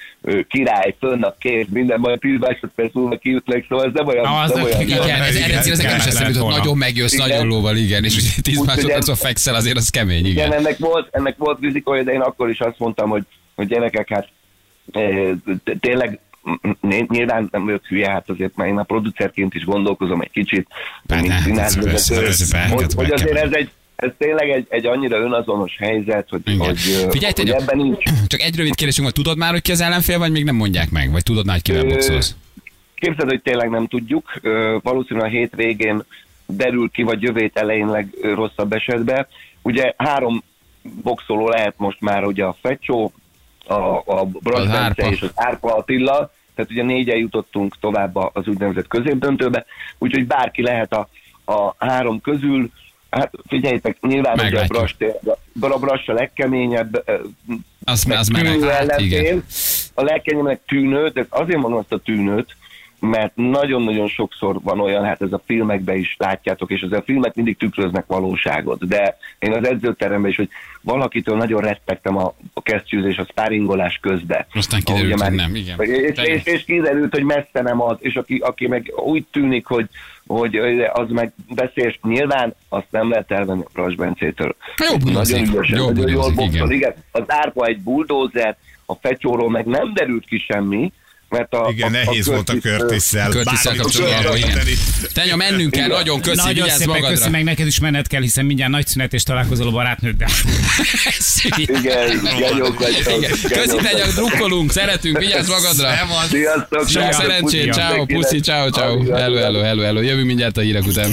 [0.48, 4.42] király, fönn a kéz, minden majd 10 másodperc múlva kiütlek, szóval ez nem olyan, Ah,
[4.42, 6.56] az nem olyan Igen, ez Igen, erre cél, ez nekem is kellett eszembe jutott, volna.
[6.58, 10.26] nagyon megjössz, nagyon lóval, igen, és ugye 10 Úgy, másodpercon ugye- fekszel, azért az kemény,
[10.26, 10.52] Igen, igen.
[10.52, 13.22] ennek volt, ennek volt rizikója, de én akkor is azt mondtam, hogy,
[13.54, 14.28] hogy gyerekek, hát
[14.92, 15.30] eh,
[15.80, 16.18] tényleg
[17.08, 20.66] nyilván nem vagyok hülye, hát azért már én a producerként is gondolkozom egy kicsit,
[21.06, 26.40] Persze, mint színházvezető, hogy, azért ez egy ez tényleg egy, egy annyira önazonos helyzet, hogy,
[26.44, 26.58] Igen.
[26.58, 26.78] hogy,
[27.10, 28.02] Figyelj, hogy ebben nincs.
[28.26, 30.90] Csak egy rövid kérdésünk van, tudod már, hogy ki az ellenfél, vagy még nem mondják
[30.90, 31.10] meg?
[31.10, 32.34] Vagy tudod már, hogy kivel boxolsz?
[32.94, 34.40] Képzeld, hogy tényleg nem tudjuk.
[34.82, 36.04] Valószínűleg a hétvégén
[36.46, 39.26] derül ki, vagy jövő hét elején legrosszabb esetben.
[39.62, 40.42] Ugye három
[41.02, 43.12] boxoló lehet most már, ugye a Fecsó,
[43.66, 45.10] a, a Az Brass Bence Árpa.
[45.10, 49.64] és az Árpa Attila, tehát ugye négyen jutottunk tovább az úgynevezett középdöntőbe,
[49.98, 51.08] úgyhogy bárki lehet a,
[51.44, 52.70] a három közül,
[53.12, 54.64] Hát figyeljetek, nyilván ugye a.
[54.66, 54.94] Brass,
[55.60, 57.04] a Brass a legkeményebb
[57.84, 58.68] Az, meg az tűnő.
[58.68, 59.42] Hát, ellenfél.
[59.94, 62.56] A legkeményebb tűnőt, de azért mondom ezt a tűnőt,
[63.10, 67.34] mert nagyon-nagyon sokszor van olyan, hát ez a filmekben is látjátok, és ez a filmek
[67.34, 70.48] mindig tükröznek valóságot, de én az edzőteremben is, hogy
[70.80, 74.46] valakitől nagyon rettegtem a, a kesztyűzés, a sparringolás közben.
[74.54, 75.80] Aztán kiderült, hogy nem, igen.
[75.80, 79.88] És, és, és, kiderült, hogy messze nem az, és aki, aki meg úgy tűnik, hogy,
[80.26, 80.56] hogy
[80.92, 84.56] az meg beszélés, nyilván azt nem lehet elvenni a Brass Bencétől.
[84.90, 86.90] Jó budozik, Nagyon ügyesen, jó nagyon jól budozik, boxol, igen.
[86.90, 86.94] igen.
[87.10, 90.92] Az árpa egy buldózer, a fetyóról meg nem derült ki semmi,
[91.32, 92.54] mert a, Igen, a, nehéz volt a.
[92.54, 94.38] Curtis-szel bármit kapcsolatban.
[95.12, 95.96] Tenya, mennünk kell, Igen.
[95.96, 97.16] nagyon köszi, Nagyon vigyázz szépen magadra.
[97.16, 100.28] köszi, meg neked is menned kell, hiszen mindjárt nagy szünet és találkozol a barátnőddel.
[101.56, 102.76] Igen, genyók.
[103.48, 105.90] Köszi, Tenya, drukkolunk, szeretünk, vigyázz magadra.
[106.28, 106.88] Sziasztok!
[106.88, 109.04] Sok szerencsét, ciao, puszi, ciao, ciao.
[109.14, 110.00] Hello, hello, hello, hello.
[110.00, 111.10] Jövünk mindjárt a hírek után.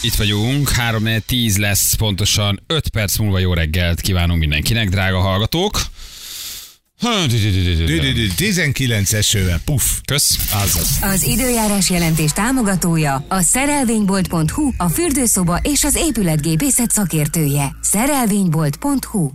[0.00, 5.80] Itt vagyunk, 3 10 lesz pontosan, 5 perc múlva jó reggelt kívánunk mindenkinek, drága hallgatók.
[7.02, 9.82] Dü-dü-dü, 19 esővel, puff.
[10.04, 10.38] Kösz.
[10.52, 10.98] Azaz.
[11.00, 17.76] Az időjárás jelentés támogatója a szerelvénybolt.hu, a fürdőszoba és az épületgépészet szakértője.
[17.80, 19.30] Szerelvénybolt.hu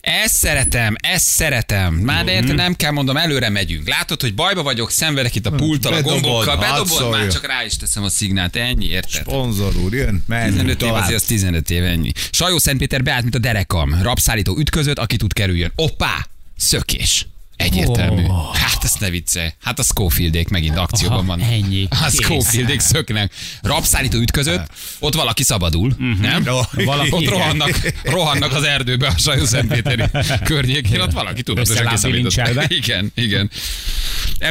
[0.00, 1.94] Ezt szeretem, ezt szeretem.
[1.94, 3.88] Már de érted, nem kell mondom, előre megyünk.
[3.88, 7.46] Látod, hogy bajba vagyok, szenvedek itt a pulttal, a Bedobod, gombokkal, hadd bedobod, már csak
[7.46, 9.20] rá is teszem a szignát, ennyi, érted?
[9.20, 12.12] Sponzor úr, jön, menjünk 15 év azért az 15 év ennyi.
[12.30, 14.02] Sajó Szentpéter beállt, mint a derekam.
[14.02, 15.72] Rapszállító ütközött, aki tud kerüljön.
[15.74, 16.26] Oppá!
[16.58, 17.26] Szökés.
[17.56, 18.24] Egyértelmű.
[18.24, 18.54] Oh.
[18.56, 19.48] Hát ezt ne viccelj.
[19.62, 21.40] Hát a Schofieldék megint akcióban van.
[21.40, 21.86] ennyi.
[21.90, 22.08] A.
[22.22, 23.32] Schofieldék szöknek.
[23.62, 24.66] Rapszállító ütközött,
[24.98, 26.42] ott valaki szabadul, nem?
[26.42, 30.02] No, Valaki- Ott rohannak, rohannak az erdőbe a Sajó Szentpéteri
[30.44, 32.70] környékén, ott valaki tudatosan kiszabadított.
[32.72, 33.50] Igen, igen.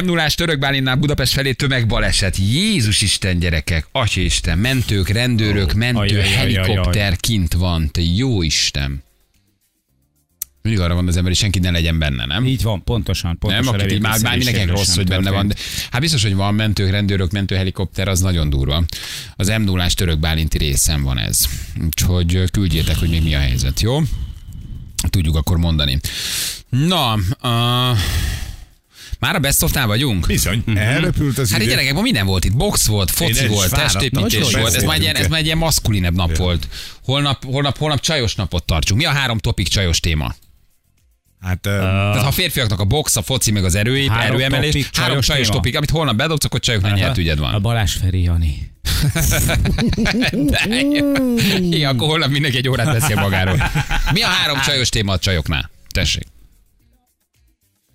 [0.02, 2.36] m 0 Török Bálinnál Budapest felé tömegbaleset.
[2.36, 6.34] Jézus Isten gyerekek, Atya Isten, mentők, rendőrök, mentő, Ajajajajaj.
[6.36, 9.06] helikopter kint van, te jó Isten.
[10.68, 12.46] Mindig arra van az ember, hogy senki ne legyen benne, nem?
[12.46, 13.38] Így van, pontosan.
[13.38, 15.48] pontosan Nem, akit így már, már mindenkinek rossz, hogy benne van.
[15.48, 15.54] De,
[15.90, 18.84] hát biztos, hogy van mentők, rendőrök, mentőhelikopter, az nagyon durva.
[19.36, 21.44] Az m 0 török bálinti részen van ez.
[21.84, 24.00] Úgyhogy küldjétek, hogy még mi a helyzet, jó?
[25.08, 26.00] Tudjuk akkor mondani.
[26.68, 27.98] Na, uh,
[29.18, 30.26] már a best of vagyunk?
[30.26, 31.70] Bizony, elröpült az Hát idő.
[31.70, 32.56] gyerekek, ma minden volt itt.
[32.56, 34.74] Box volt, foci volt, testépítés volt.
[34.74, 36.68] Ez már, egy ilyen, ez már egy ilyen maszkulinebb nap volt.
[37.04, 39.00] Holnap, holnap, holnap csajos napot tartsunk.
[39.00, 40.34] Mi a három topik csajos téma?
[41.40, 44.72] Hát, uh, Tehát ha a férfiaknak a box, a foci, meg az erőép, Három erőemelés,
[44.72, 45.56] topik, három csajos csajos téma.
[45.56, 47.62] topik, amit holnap bedobsz, akkor csajoknál nyert ügyed A van.
[47.62, 48.72] Balázs Feri Jani.
[50.32, 50.66] De,
[51.60, 53.56] Igen, akkor holnap mindenki egy órát beszél magáról.
[54.12, 55.70] Mi a három csajos téma a csajoknál?
[55.90, 56.26] Tessék.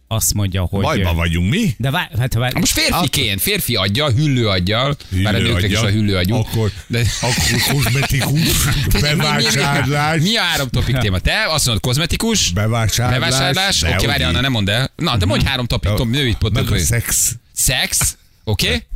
[0.07, 0.81] Azt mondja, hogy...
[0.81, 1.73] bajba vagyunk mi?
[1.77, 5.89] De vár, hát, vár, most férfiként, férfi adja, hüllő adja, bár a nőknek is a
[5.89, 6.35] hüllő agyú.
[6.35, 8.63] Akkor, De, akkor kozmetikus,
[9.01, 11.19] bevásárlás, Mi a három topik téma?
[11.19, 13.19] Te azt mondod, kozmetikus, bevásárlás.
[13.19, 14.27] bevásárlás, oké, dehogy várj, így.
[14.27, 14.91] Anna, nem mondd el.
[14.95, 17.35] Na, de mondj három topik, top, női Meg a szex.
[17.53, 18.67] Szex, oké?
[18.69, 18.91] Mondjuk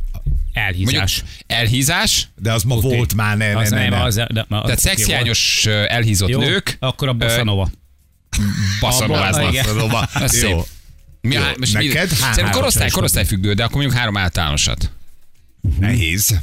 [0.58, 1.22] elhízás.
[1.46, 2.96] elhízás, De az ma Oké.
[2.96, 4.02] volt már, ne, ne, Az ne, nem, ne.
[4.02, 6.28] az, de, az tehát szexhiányos elhízott.
[6.28, 7.16] Jó, nők, akkor a
[8.80, 9.50] baszanoláznak.
[9.52, 9.64] Igen.
[9.64, 10.08] Szoroba.
[10.14, 10.42] Ez.
[10.42, 10.66] Jó.
[11.20, 14.16] Mi a, Jó, most mi, neked szerintem három korosztály, korosztály függő, de akkor mondjuk három
[14.16, 14.90] általánosat.
[15.78, 16.40] Nehéz.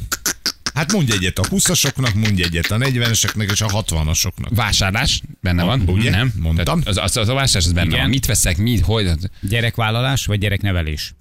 [0.73, 4.49] Hát mondj egyet a 20-asoknak, mondj egyet a 40-eseknek és a 60-asoknak.
[4.49, 5.81] Vásárlás, benne van.
[5.87, 6.09] ugye?
[6.09, 6.33] Nem?
[6.39, 6.81] Mondtam.
[6.81, 7.99] Tehát Az, az, az, a vásárlás az benne Igen.
[7.99, 8.09] van.
[8.09, 9.11] Mit veszek, mit, hogy?
[9.41, 11.13] Gyerekvállalás vagy gyereknevelés?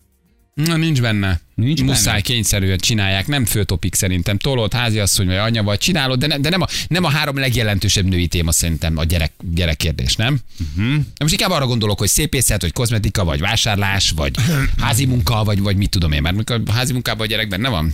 [0.55, 1.41] Na, nincs benne.
[1.55, 2.21] Nincs Muszáj benne?
[2.21, 4.39] kényszerűen csinálják, nem főtopik szerintem.
[4.39, 8.05] Tolod, háziasszony vagy anya vagy csinálod, de, ne, de nem, a, nem a három legjelentősebb
[8.05, 10.39] női téma szerintem a gyerek, gyerekkérdés, nem?
[10.61, 10.95] Uh-huh.
[11.19, 14.35] Most inkább arra gondolok, hogy szépészet, vagy kozmetika, vagy vásárlás, vagy
[14.79, 17.69] házi munka, vagy, vagy mit tudom én, mert mikor a házi munkában a gyerek benne
[17.69, 17.93] van.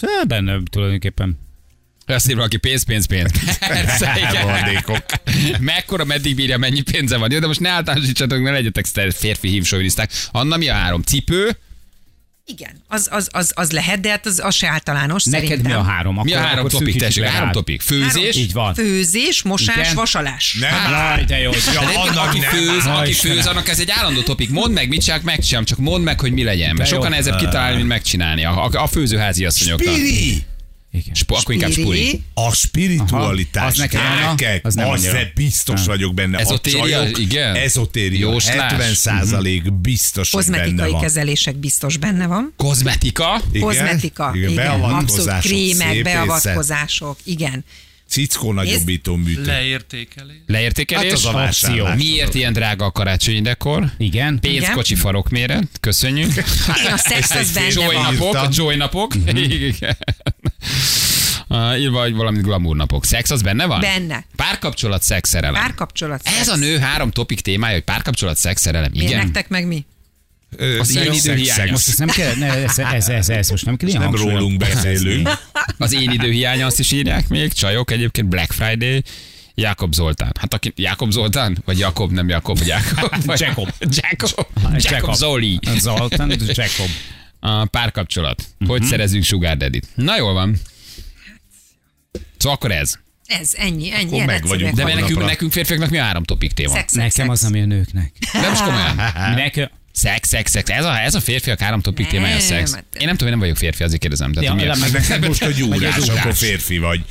[0.00, 1.38] Hát benne tulajdonképpen.
[2.06, 3.30] Azt írva, aki pénz, pénz, pénz.
[3.58, 5.02] Persze, igen.
[5.60, 7.32] Mekkora, meddig bírja, mennyi pénze van.
[7.32, 10.10] Jó, de most ne általánosítsatok, ne legyetek férfi hívsoviniszták.
[10.30, 11.02] Anna, mi a három?
[11.02, 11.56] Cipő?
[12.46, 15.70] Igen, az, az, az, az lehet, de hát az, az se általános Neked szerintem.
[15.72, 16.14] mi a három?
[16.14, 16.96] Mi a Akkor- három akkor topik?
[16.98, 17.80] Tessék, három topik.
[17.80, 18.36] Főzés?
[18.36, 18.74] Így van.
[18.74, 19.94] Főzés, mosás, Igen.
[19.94, 20.56] vasalás.
[20.60, 21.50] Nem, Jaj, de jó.
[21.74, 22.50] Ja, De annak aki nem.
[22.50, 24.50] főz, aki főz, annak ez egy állandó topik.
[24.50, 26.74] Mondd meg, mit csinálok, megcsinálom, csak mondd meg, hogy mi legyen.
[26.76, 28.44] Mert sokan nehezebb kitalálni, mint megcsinálni.
[28.44, 29.94] A, a, a főzőházi asszonyoknak.
[29.94, 30.44] Spiri!
[30.92, 31.14] Igen.
[31.14, 32.22] Spo, akkor inkább spuri.
[32.34, 33.78] A spiritualitás.
[33.78, 34.36] Aha, az?
[34.36, 35.86] Gyerekek, Az nem az biztos Nem.
[35.86, 36.38] vagyok benne.
[36.38, 37.54] Ezotéria, a csajok, igen?
[37.54, 38.18] Ezotéria.
[38.30, 38.56] Jóslás?
[38.70, 41.00] 70 százalék biztos, hogy benne Kozmetikai van.
[41.00, 42.52] kezelések biztos benne van.
[42.56, 43.42] Kozmetika.
[43.52, 43.62] Igen?
[43.66, 47.64] Kozmetika, Igen, igen, abszolút beavatkozások, krémek, szépészet, beavatkozások, igen.
[48.08, 49.46] Cickó nagyobbító műtét.
[49.46, 50.36] Leértékelés.
[50.46, 51.04] Leértékelés.
[51.10, 51.96] Hát az a vásárlás.
[51.96, 53.90] Miért ilyen drága a karácsonyi dekor?
[53.98, 54.38] Igen.
[54.40, 55.66] Pénzkocsi farokméret.
[55.80, 56.32] Köszönjük.
[56.80, 58.02] Igen, a szex az benne Joy van.
[58.14, 58.48] napok, Írta.
[58.52, 59.14] Joy napok.
[59.34, 59.96] Igen.
[61.48, 63.04] Uh, írva, hogy valami glamour napok.
[63.04, 63.80] Szex az benne van?
[63.80, 64.24] Benne.
[64.36, 65.62] Párkapcsolat, szex, szerelem.
[65.62, 66.20] Párkapcsolat.
[66.24, 66.48] Ez szex.
[66.48, 68.90] a nő három topik témája, hogy párkapcsolat, szex, szerelem.
[68.92, 69.24] Miért Igen.
[69.24, 69.84] nektek meg mi?
[70.56, 71.70] Ö, Az én szex, időhiánya.
[71.70, 74.58] Most ezt nem kell, ne, ez, ez, ez, ez, most nem kell ilyen Nem rólunk
[74.58, 75.28] beszélünk.
[75.78, 77.52] Az én időhiánya azt is írják még.
[77.52, 79.02] Csajok egyébként Black Friday.
[79.54, 80.32] Jákob Zoltán.
[80.40, 81.58] Hát aki, Jákob Zoltán?
[81.64, 83.24] Vagy Jakob, nem Jakob, vagy Jákob.
[83.24, 83.68] Vagy Jakob.
[83.78, 84.56] Jakob.
[84.78, 85.58] Jakob Zoli.
[85.78, 86.88] Zoltán, Jacob.
[87.40, 88.44] A párkapcsolat.
[88.66, 90.56] Hogy szerezünk sugar daddy Na jól van.
[92.36, 92.94] Szóval akkor ez.
[93.26, 94.12] Ez, ennyi, ennyi.
[94.12, 94.74] Akkor meg vagyunk.
[94.74, 96.72] De nekünk, nekünk férfiaknak mi a három topik téma?
[96.72, 97.42] Szex, szex, Nekem szex.
[97.42, 98.12] az, ami a nőknek.
[98.32, 98.94] De most komolyan.
[99.34, 100.70] Minek, Szex, szex, szex.
[100.70, 102.74] Ez a, ez a férfiak három topik Nem, témája a szex.
[102.74, 104.32] hát- Én nem tudom, én nem vagyok férfi, azért kérdezem.
[104.32, 107.04] Tehát, Ja, nem, meg- Neked most a gyúrás, akkor férfi vagy.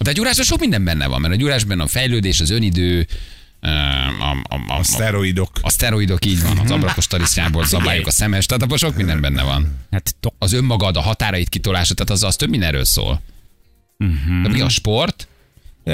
[0.00, 3.06] De a gyúrásban sok minden benne van, mert a gyúrásban a fejlődés, az önidő,
[3.66, 5.50] a, a, a, a, A szteroidok.
[5.62, 9.42] a szteroidok így van, az ablakos tarisznyából szabályok a szemes, tehát abban sok minden benne
[9.42, 9.78] van.
[9.90, 13.22] hát Az önmagad, a határait kitolása, tehát az, az több mindenről szól.
[14.42, 15.28] De mi a sport?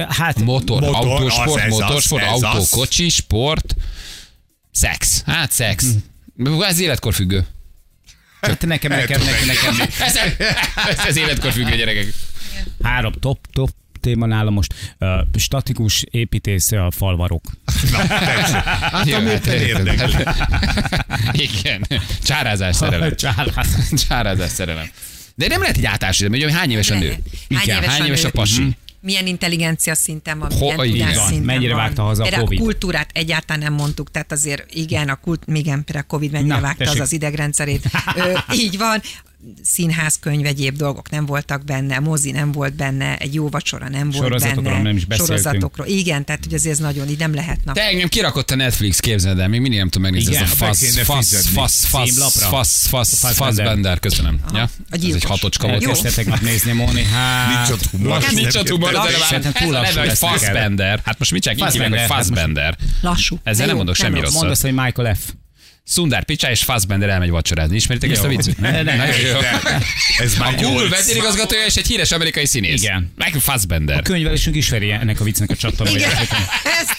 [0.09, 2.69] Hát, Motor, Motor, autósport, az, az, motorsport, ez autó, az.
[2.71, 3.75] kocsi, sport,
[4.71, 5.23] szex.
[5.27, 5.87] Hát szex.
[6.61, 7.47] Ez életkor függő.
[8.41, 10.17] hát nekem, nekem, nekem, nekem, Ez,
[10.89, 12.07] ez, ez életkor függő gyerekek.
[12.83, 13.71] három top, top
[14.03, 14.75] téma nálam most.
[15.01, 17.45] Uh, statikus építész a falvarok.
[18.79, 20.25] Hát Jó, amiért hát, érdekli.
[21.33, 21.87] Igen.
[22.23, 23.15] Csárázás szerelem.
[23.25, 23.93] Csálász.
[24.09, 24.91] Csárázás szerelem.
[25.35, 27.09] De nem lehet így átásítani, hogy hány éves a nő?
[27.55, 28.29] Hány Igen, éves hány a éves nő?
[28.29, 28.77] a pasi?
[29.01, 31.27] milyen intelligencia szinten van, Ho- milyen tudás van.
[31.27, 31.83] szinten Mennyire van.
[31.83, 32.59] vágta haza a Covid?
[32.61, 36.55] a kultúrát egyáltalán nem mondtuk, tehát azért igen, a kult, igen, például a Covid mennyire
[36.55, 37.03] Na, vágta az tessék.
[37.03, 37.91] az idegrendszerét.
[38.17, 39.03] Ö, így van.
[39.63, 44.11] Színház, könyv, egyéb dolgok nem voltak benne, mozi nem volt benne, egy jó vacsora nem
[44.11, 44.83] volt Sorozatokról benne.
[44.83, 45.39] nem is beszéltünk.
[45.39, 45.87] Sorozatokról.
[45.87, 47.75] Igen, tehát hogy azért ez nagyon így nem lehet nap.
[47.75, 50.57] Te engem kirakott a Netflix, képzeld el, még mindig nem tudom megnézni Igen, ezt a
[50.57, 53.35] fasz, fasz, fasz, fasz, fasz, fasz, Fassbender.
[53.65, 54.41] Fassbender, köszönöm.
[54.53, 54.63] Ja?
[54.63, 55.83] a Ez egy hatocska volt.
[55.83, 55.93] Jó.
[55.93, 57.03] Tegnap nézni, Móni.
[57.03, 58.25] Hát, Nincs ott humor.
[58.35, 60.19] Nincs ott humor, de túl lassú lesz.
[60.19, 61.01] Fassbender.
[61.05, 62.79] Hát most mit csak így hívják, hogy Fassbender, hát.
[63.01, 63.39] Lassú.
[63.43, 64.23] Ezzel nem mondok semmi rossz.
[64.23, 64.41] rosszat.
[64.41, 65.19] mondd azt, hogy Michael F.
[65.85, 67.77] Sundar Pichai és Fassbender elmegy vacsorázni.
[67.77, 68.59] Ismeritek ezt a viccet?
[68.59, 69.39] Ne, ne, jó.
[70.19, 70.89] Ez A már Google nyolc.
[70.91, 72.83] vezérigazgatója és egy híres amerikai színész.
[72.83, 73.13] Igen.
[73.17, 74.03] Michael Fassbender.
[74.03, 76.29] Könyvelésünk ismeri ennek a viccnek a csattanóját.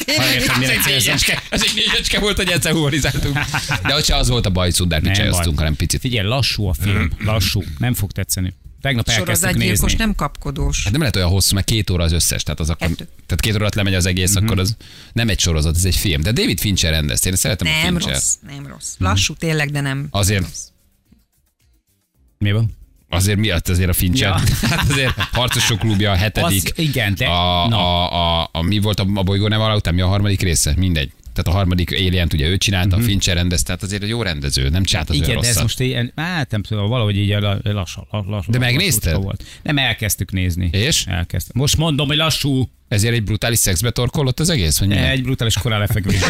[0.06, 3.40] Ez egy négyecske, ez egy négyecske volt, hogy egyszer humorizáltunk.
[3.86, 5.56] De hogy se az volt a baj, Pichaioztunk, baj.
[5.56, 6.00] hanem picit.
[6.00, 7.64] Figyelj, lassú a film, lassú.
[7.78, 8.54] Nem fog tetszeni.
[8.84, 9.98] Tegnap Sorozatgyilkos nézni.
[9.98, 10.84] nem kapkodós.
[10.84, 12.44] Hát nem lehet olyan hosszú, mert két óra az összes.
[12.44, 13.04] Tehát, az akkor, Kettő.
[13.04, 14.76] tehát két óra alatt lemegy az egész, akkor az
[15.14, 16.22] nem egy sorozat, ez egy film.
[16.22, 18.14] De David Fincher rendezte, én szeretem a Nem Fincher.
[18.14, 18.94] rossz, nem rossz.
[18.98, 20.68] Lassú tényleg, de nem Azért, rossz.
[22.38, 22.78] Mi van?
[23.10, 24.30] azért miatt azért a Fincher.
[24.30, 24.42] Ja.
[24.70, 26.64] Hát azért harcosok klubja, a hetedik.
[26.64, 27.26] Az, igen, de...
[27.26, 27.78] a, na.
[27.78, 30.74] a, a, a, mi volt a, a bolygó neve után, mi a harmadik része?
[30.78, 31.12] Mindegy.
[31.34, 34.70] Tehát a harmadik alien ugye ő csinálta, a Fincher rendezte, tehát azért egy jó rendező,
[34.70, 35.24] nem csinált az Mhm.
[35.26, 38.08] Igen, de ez most ilyen, hát nem tudom, valahogy így la- lassan.
[38.12, 39.24] lassan De megnézted?
[39.24, 39.44] Volt.
[39.64, 40.70] Nem, elkezdtük nézni.
[40.72, 41.06] És?
[41.08, 41.62] Elkezdtem.
[41.62, 42.70] Most mondom, hogy lassú.
[42.94, 44.80] Ezért egy brutális szexbe torkolott az egész?
[44.80, 45.04] Vagy milyen?
[45.04, 46.22] Egy brutális korán lefekvés.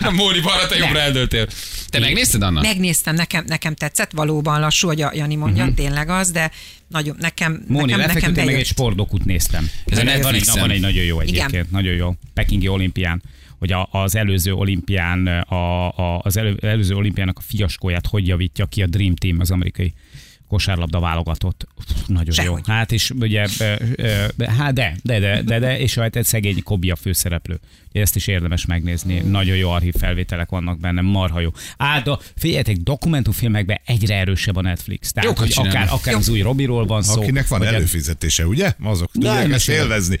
[0.00, 1.46] a Móri balra, te jobbra eldöltél.
[1.88, 2.60] Te megnézted, Anna?
[2.60, 5.76] Megnéztem, nekem, nekem tetszett, valóban lassú, hogy a Jani mondja, uh-huh.
[5.76, 6.50] tényleg az, de
[6.88, 7.52] nagyon, nekem.
[7.52, 8.66] Móni, nekem, nekem lefeküdtem, meg egy bejött.
[8.66, 9.70] sportdokut néztem.
[9.86, 11.34] Ez a van, egy, van egy nagyon jó Igen.
[11.34, 12.14] egyébként, nagyon jó.
[12.34, 13.22] Pekingi olimpián
[13.58, 18.66] hogy a, az előző olimpián, a, a, az elő, előző olimpiának a fiaskóját hogy javítja
[18.66, 19.92] ki a Dream Team, az amerikai
[20.52, 21.66] kosárlabda válogatott.
[22.06, 22.62] Nagyon Sehogy.
[22.66, 22.74] jó.
[22.74, 23.48] Hát és ugye,
[24.58, 27.60] hát de, de, de, de, de, és hát egy szegény Kobi a főszereplő.
[27.92, 29.20] Ezt is érdemes megnézni.
[29.20, 31.50] Nagyon jó archív felvételek vannak benne, marha jó.
[31.76, 35.12] Á, de figyeljetek, dokumentumfilmekben egyre erősebb a Netflix.
[35.12, 37.20] Tehát, hogy akár, akár az új Robiról van szó.
[37.20, 38.72] Akinek van előfizetése, ugye?
[38.82, 40.18] Azok tudják élvezni.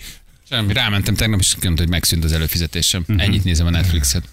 [0.48, 3.04] Semmi, rámentem tegnap, és mondta, hogy megszűnt az előfizetésem.
[3.16, 4.24] Ennyit nézem a Netflixet.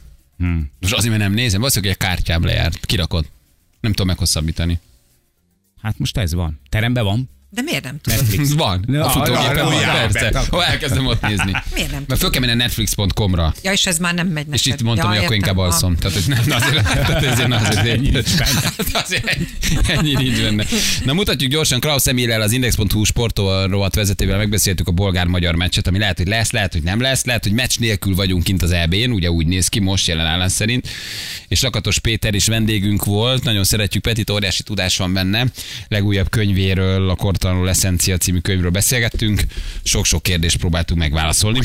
[0.80, 3.26] Most azért, mert nem nézem, valószínűleg egy kártyám lejárt, kirakod.
[3.80, 4.80] Nem tudom meghosszabbítani.
[5.82, 6.60] Hát most ez van.
[6.70, 7.30] Teremben van.
[7.52, 8.20] De miért nem tudod?
[8.20, 8.52] Netflix.
[8.64, 8.86] Van.
[8.88, 10.42] Ja, A futógépen van, persze.
[10.50, 11.52] Ha elkezdem ott nézni.
[11.76, 13.54] Miért nem Mert föl kell menni netflix.com-ra.
[13.64, 14.54] Ja, és ez már nem megy neked.
[14.54, 15.64] És itt mondtam, ja, hogy akkor inkább Ah.
[15.66, 15.96] alszom.
[15.96, 18.12] Tehát, hogy nem, azért, tehát azért, azért ennyi
[18.94, 19.46] azért ennyi,
[19.88, 20.64] ennyi nincs benne.
[21.06, 26.18] Na mutatjuk gyorsan Klaus Emilel, az Index.hu sportrovat vezetővel megbeszéltük a bolgár-magyar meccset, ami lehet,
[26.18, 29.32] hogy lesz, lehet, hogy nem lesz, lehet, hogy meccs nélkül vagyunk kint az EB-n, ugye
[29.32, 30.88] úgy néz ki most jelen állás szerint.
[31.48, 35.46] És Lakatos Péter is vendégünk volt, nagyon szeretjük Petit, óriási tudás van benne.
[35.88, 39.40] Legújabb könyvéről, a Kortalanul Eszencia című könyvről beszélgettünk.
[39.84, 41.60] Sok-sok kérdést próbáltunk megválaszolni.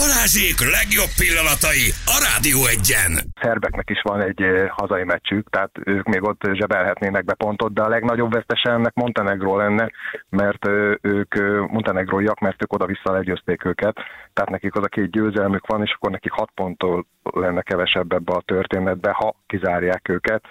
[0.00, 3.12] Balázsék legjobb pillanatai a Rádió egyen.
[3.40, 7.82] szerbeknek is van egy eh, hazai meccsük, tehát ők még ott zsebelhetnének be pontot, de
[7.82, 9.90] a legnagyobb vesztese ennek Montenegró lenne,
[10.28, 13.96] mert eh, ők eh, montenegróiak, mert ők oda-vissza legyőzték őket,
[14.32, 18.32] tehát nekik az a két győzelmük van, és akkor nekik hat ponttól lenne kevesebb ebbe
[18.32, 20.42] a történetbe, ha kizárják őket.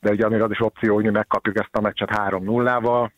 [0.00, 3.10] De ugye amíg az is opció, hogy mi megkapjuk ezt a meccset 3-0-val,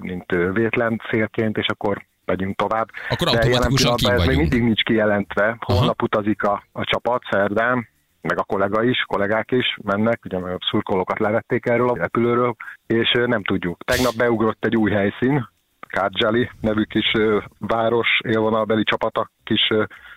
[0.00, 2.88] mint vétlen célként, és akkor megyünk tovább.
[3.08, 5.56] Akkor De jelen automatikusan kint ez még mindig nincs kijelentve.
[5.60, 7.88] Holnap utazik a, a csapat szerdán,
[8.20, 12.54] meg a kollega is, kollégák is mennek, ugye a szurkolókat levették erről a repülőről,
[12.86, 13.84] és nem tudjuk.
[13.84, 15.48] Tegnap beugrott egy új helyszín,
[15.90, 17.12] Kárdzseli nevű kis
[17.58, 19.68] város élvonalbeli csapata kis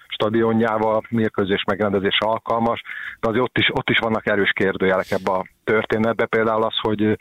[0.07, 2.81] stadionjával, mérkőzés megrendezés alkalmas,
[3.19, 7.17] de azért ott is, ott is vannak erős kérdőjelek ebbe a történetbe, például az, hogy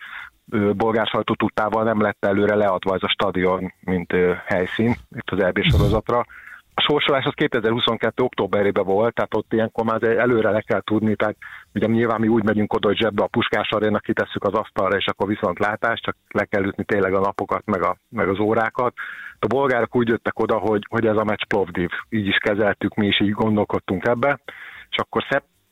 [0.76, 4.14] bolgár sajtó tudtával nem lett előre leadva ez a stadion, mint
[4.46, 6.24] helyszín itt az EB sorozatra.
[6.74, 8.22] A sorsolás az 2022.
[8.22, 11.37] októberében volt, tehát ott ilyenkor már előre le kell tudni, tehát
[11.74, 15.07] ugye nyilván mi úgy megyünk oda, hogy zsebbe a puskás aréna, kitesszük az asztalra, és
[15.07, 18.94] akkor viszont látás, csak le kell ütni tényleg a napokat, meg, a, meg az órákat.
[19.38, 23.07] A bolgárok úgy jöttek oda, hogy, hogy ez a meccs Plovdiv, így is kezeltük, mi
[23.07, 24.40] is így gondolkodtunk ebbe,
[24.90, 25.24] és akkor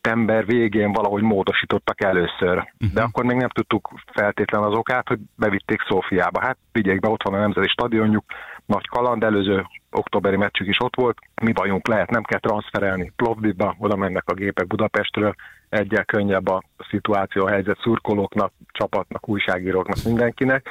[0.02, 2.72] szeptember végén valahogy módosítottak először.
[2.94, 6.40] De akkor még nem tudtuk feltétlen az okát, hogy bevitték Szófiába.
[6.40, 8.24] Hát vigyék be, ott van a Nemzeti Stadionjuk,
[8.66, 11.18] nagy kaland, előző októberi meccsük is ott volt.
[11.42, 15.34] Mi bajunk lehet, nem kell transferelni Plovdivba, oda mennek a gépek Budapestről,
[15.68, 20.68] egyel könnyebb a szituáció, a helyzet szurkolóknak, csapatnak, újságíróknak, mindenkinek.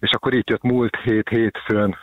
[0.00, 1.96] És akkor itt jött múlt hét hétfőn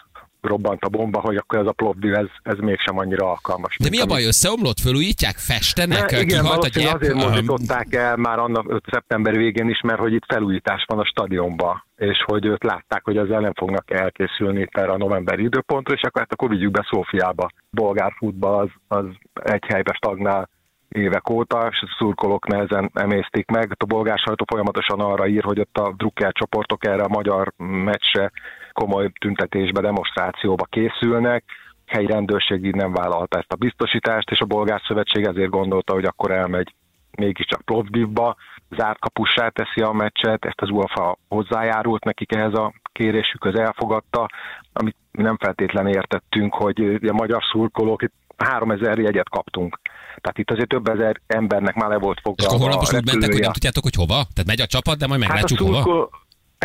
[0.47, 3.77] robbant a bomba, hogy akkor ez a Plovdiv, ez, ez mégsem annyira alkalmas.
[3.79, 6.93] De mi a baj, összeomlott, fölújítják, festenek, Ne, igen, kihalt a gyep?
[6.93, 11.85] azért mozdították el már annak szeptember végén is, mert hogy itt felújítás van a stadionba,
[11.95, 16.01] és hogy őt látták, hogy ezzel nem fognak elkészülni itt erre a novemberi időpontra, és
[16.01, 17.49] akkor hát akkor vigyük be Szófiába.
[17.69, 20.49] Bolgár futball az, az egy helybe stagnál
[20.89, 23.75] évek óta, és a szurkolók nehezen emésztik meg.
[23.77, 28.31] A bolgár sajtó folyamatosan arra ír, hogy ott a drukker csoportok erre a magyar meccsre
[28.75, 31.43] komoly tüntetésbe, demonstrációba készülnek.
[31.85, 36.05] Helyi rendőrség így nem vállalta ezt a biztosítást, és a bolgár szövetség ezért gondolta, hogy
[36.05, 36.73] akkor elmegy
[37.11, 38.35] mégiscsak Plovdivba,
[38.77, 44.29] zárt kapussá teszi a meccset, ezt az UEFA hozzájárult nekik ehhez a kérésükhöz elfogadta,
[44.73, 49.79] amit nem feltétlenül értettünk, hogy a magyar szurkolók itt 3000 jegyet kaptunk.
[50.21, 53.05] Tehát itt azért több ezer embernek már le volt És foglalva akkor holnap a úgy
[53.05, 54.13] mentek, hogy nem tudjátok, hogy hova?
[54.33, 56.09] Tehát megy a csapat, de majd meglátjuk hát a hova?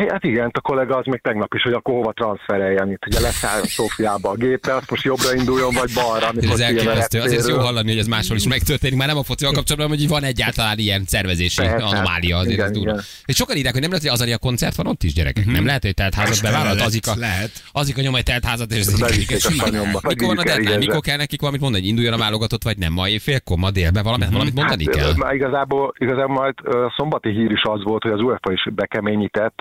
[0.08, 3.06] Hát igen, a kollega az még tegnap is, hogy akkor hova transfereljen itt.
[3.06, 6.28] Ugye leszáll Szófiába a gépe, azt most jobbra induljon, vagy balra.
[6.28, 7.20] amikor Ez a elképesztő.
[7.20, 8.98] Azért ez jó hallani, hogy ez máshol is megtörténik.
[8.98, 11.84] Már nem a focival kapcsolatban, hogy van egyáltalán ilyen szervezési Persze.
[11.84, 12.36] anomália.
[12.36, 12.90] Azért Igen, ez durva.
[12.90, 13.02] igen.
[13.24, 15.46] És sokan írják, hogy nem lehet, hogy Azaria koncert van ott is, gyerekek.
[15.46, 16.74] Nem lehet, hogy teltházat bevállalt.
[16.74, 17.50] lehet, Azika, lehet.
[17.72, 18.96] Azika nyom egy teltházat, és a.
[18.98, 20.76] Vagy Mikor van a deadline?
[20.76, 21.82] Mikor kell nekik valamit mondani?
[21.82, 22.92] Hogy induljon a válogatott, vagy nem?
[22.92, 25.12] Ma éjfélkor, ma délben valamit, valamit mondani Hát, kell?
[25.16, 29.54] Már igazából, igazából majd a szombati hír is az volt, hogy az UEFA is bekeményített,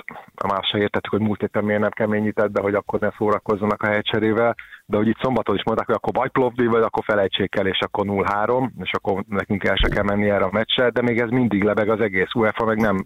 [0.48, 3.88] már se értettük, hogy múlt héten miért nem keményített be, hogy akkor ne szórakozzanak a
[3.88, 7.68] helycserével, de hogy itt szombaton is mondták, hogy akkor vagy Plovdiv, vagy akkor felejtsék el,
[7.68, 11.20] és akkor 0-3, és akkor nekünk el se kell menni erre a meccsre, de még
[11.20, 13.06] ez mindig lebeg az egész UEFA, meg nem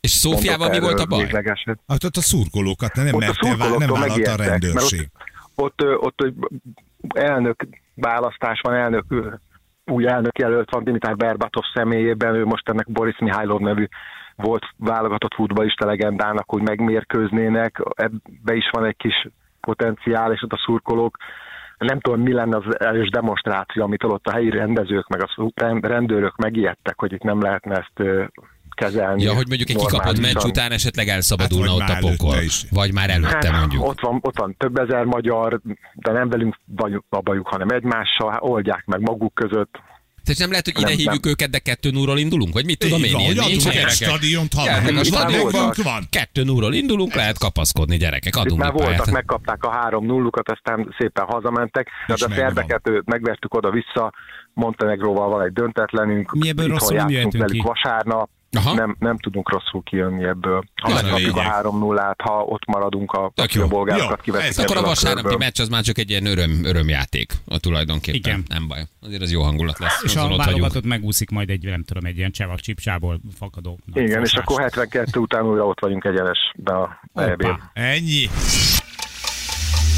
[0.00, 1.22] És Szófiával mi volt a baj?
[1.22, 1.78] véglegeset.
[1.86, 5.08] Hát ott a szurkolókat nem, Ott a merte, vá- nem szurkolóktól vállalta a mert rendőrség.
[5.54, 6.36] Ott, ott, ott, ott
[7.14, 9.04] elnök választás van, elnök,
[9.84, 13.86] új elnök jelölt van Dimitar Berbatov személyében, ő most ennek Boris Mihálylov nevű
[14.36, 19.28] volt válogatott futballista legendának, hogy megmérkőznének, ebbe is van egy kis
[19.60, 21.16] potenciál, és ott a szurkolók
[21.78, 26.36] nem tudom, mi lenne az erős demonstráció, amit ott a helyi rendezők, meg a rendőrök
[26.36, 28.28] megijedtek, hogy itt nem lehetne ezt
[28.74, 29.22] kezelni.
[29.22, 32.42] Ja, hogy mondjuk egy kikapott meccs után esetleg elszabadulna Hát, ott vagy a pokol.
[32.42, 32.64] is.
[32.70, 33.86] Vagy már előtte Hát, mondjuk.
[33.86, 35.60] Ott van, ott van több ezer magyar,
[35.94, 39.78] de nem velünk vagyunk a bajuk, hanem egymással, hát oldják meg maguk között.
[40.24, 41.32] Tehát nem lehet, hogy ide Nem, hívjuk nem.
[41.32, 42.52] őket, de kettő núról indulunk?
[42.54, 43.04] Vagy mit tudom én?
[43.04, 44.08] Ilyen hogy nincs adunk egy gyerekek?
[44.08, 45.72] stadiont, ha Gyertek a stadionba.
[45.82, 46.02] van.
[46.10, 48.34] Kettő núról indulunk, lehet kapaszkodni, gyerekek.
[48.36, 49.12] Itt Adunk már egy voltak, pályát.
[49.12, 54.12] megkapták a három nullukat, aztán szépen hazamentek, de a szerbeket megvertük oda-vissza,
[54.56, 57.68] Montenegróval van egy döntetlenünk, Mi ebből rosszul nem játszunk jöhetünk velük ki.
[57.68, 58.74] vasárnap, Aha.
[58.74, 60.64] nem, nem tudunk rosszul kijönni ebből.
[60.82, 61.52] Ha a megkapjuk a lényeg.
[61.52, 65.82] 3 0 ha ott maradunk a, a bolgárokat ez Akkor a vasárnapi meccs az már
[65.82, 68.18] csak egy ilyen öröm, örömjáték a tulajdonképpen.
[68.18, 68.42] Igen.
[68.48, 68.86] Nem baj.
[69.00, 70.02] Azért az jó hangulat lesz.
[70.02, 73.78] És azon a válogatott megúszik majd egy, nem tudom, egy ilyen csevak csipcsából fakadó.
[73.94, 77.46] Igen, és akkor 72 után újra ott vagyunk egyenesbe a EB-n.
[77.46, 77.70] Hoppá.
[77.72, 78.28] Ennyi.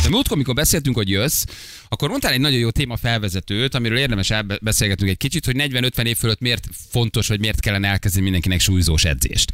[0.03, 1.45] De múltkor, amikor beszéltünk, hogy jössz,
[1.89, 6.17] akkor mondtál egy nagyon jó téma felvezetőt, amiről érdemes elbeszélgetnünk egy kicsit, hogy 40-50 év
[6.17, 9.53] fölött miért fontos, vagy miért kellene elkezdeni mindenkinek súlyzós edzést.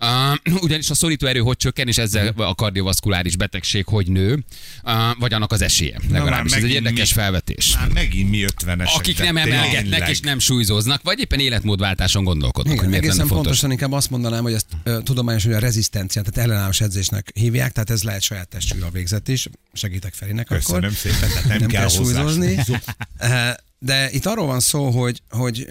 [0.00, 4.44] Uh, ugyanis a szorító erő hogy csökken, és ezzel a kardiovaszkuláris betegség hogy nő,
[4.84, 5.98] uh, vagy annak az esélye.
[6.10, 7.74] Legalábbis ez egy érdekes mi- felvetés.
[7.74, 8.96] Már megint mi ötvenesek.
[8.98, 10.08] Akik tehát nem emelgetnek tényleg.
[10.08, 13.44] és nem súlyzóznak, vagy éppen életmódváltáson gondolkodnak, Igen, hogy miért egészen fontos.
[13.44, 17.72] pontosan inkább azt mondanám, hogy ezt ö, tudományosan hogy a rezisztencia, tehát ellenállós edzésnek hívják,
[17.72, 19.48] tehát ez lehet saját testsúlyra végzett is.
[19.72, 20.96] Segítek Ferinek Köszönöm akkor.
[20.96, 22.54] szépen, tehát nem, nem kell, kell hozzá súlyzozni.
[22.54, 22.74] súlyzó.
[23.18, 25.66] Eh, De itt arról van szó, hogy, hogy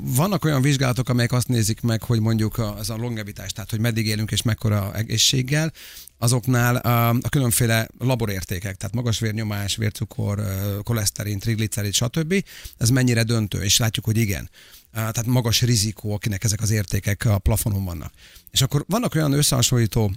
[0.00, 4.06] vannak olyan vizsgálatok, amelyek azt nézik meg, hogy mondjuk az a longevitás, tehát hogy meddig
[4.06, 5.72] élünk és mekkora egészséggel,
[6.18, 10.42] azoknál a, különféle laborértékek, tehát magas vérnyomás, vércukor,
[10.82, 12.44] koleszterin, triglicerid, stb.
[12.76, 14.50] Ez mennyire döntő, és látjuk, hogy igen.
[14.92, 18.12] Tehát magas rizikó, akinek ezek az értékek a plafonon vannak.
[18.50, 20.12] És akkor vannak olyan összehasonlító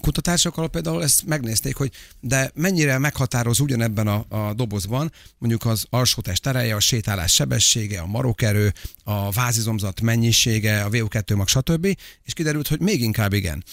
[0.00, 5.86] kutatások, ahol például ezt megnézték, hogy de mennyire meghatároz ugyanebben a, a dobozban mondjuk az
[5.90, 8.72] alsótest ereje, a sétálás sebessége, a marokerő,
[9.04, 11.86] a vázizomzat mennyisége, a VO2 mag, stb.
[12.22, 13.64] És kiderült, hogy még inkább igen.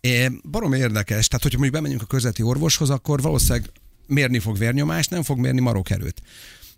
[0.00, 3.70] É, barom érdekes, tehát hogyha mondjuk bemegyünk a közveti orvoshoz, akkor valószínűleg
[4.06, 6.22] mérni fog vérnyomást, nem fog mérni marokerőt.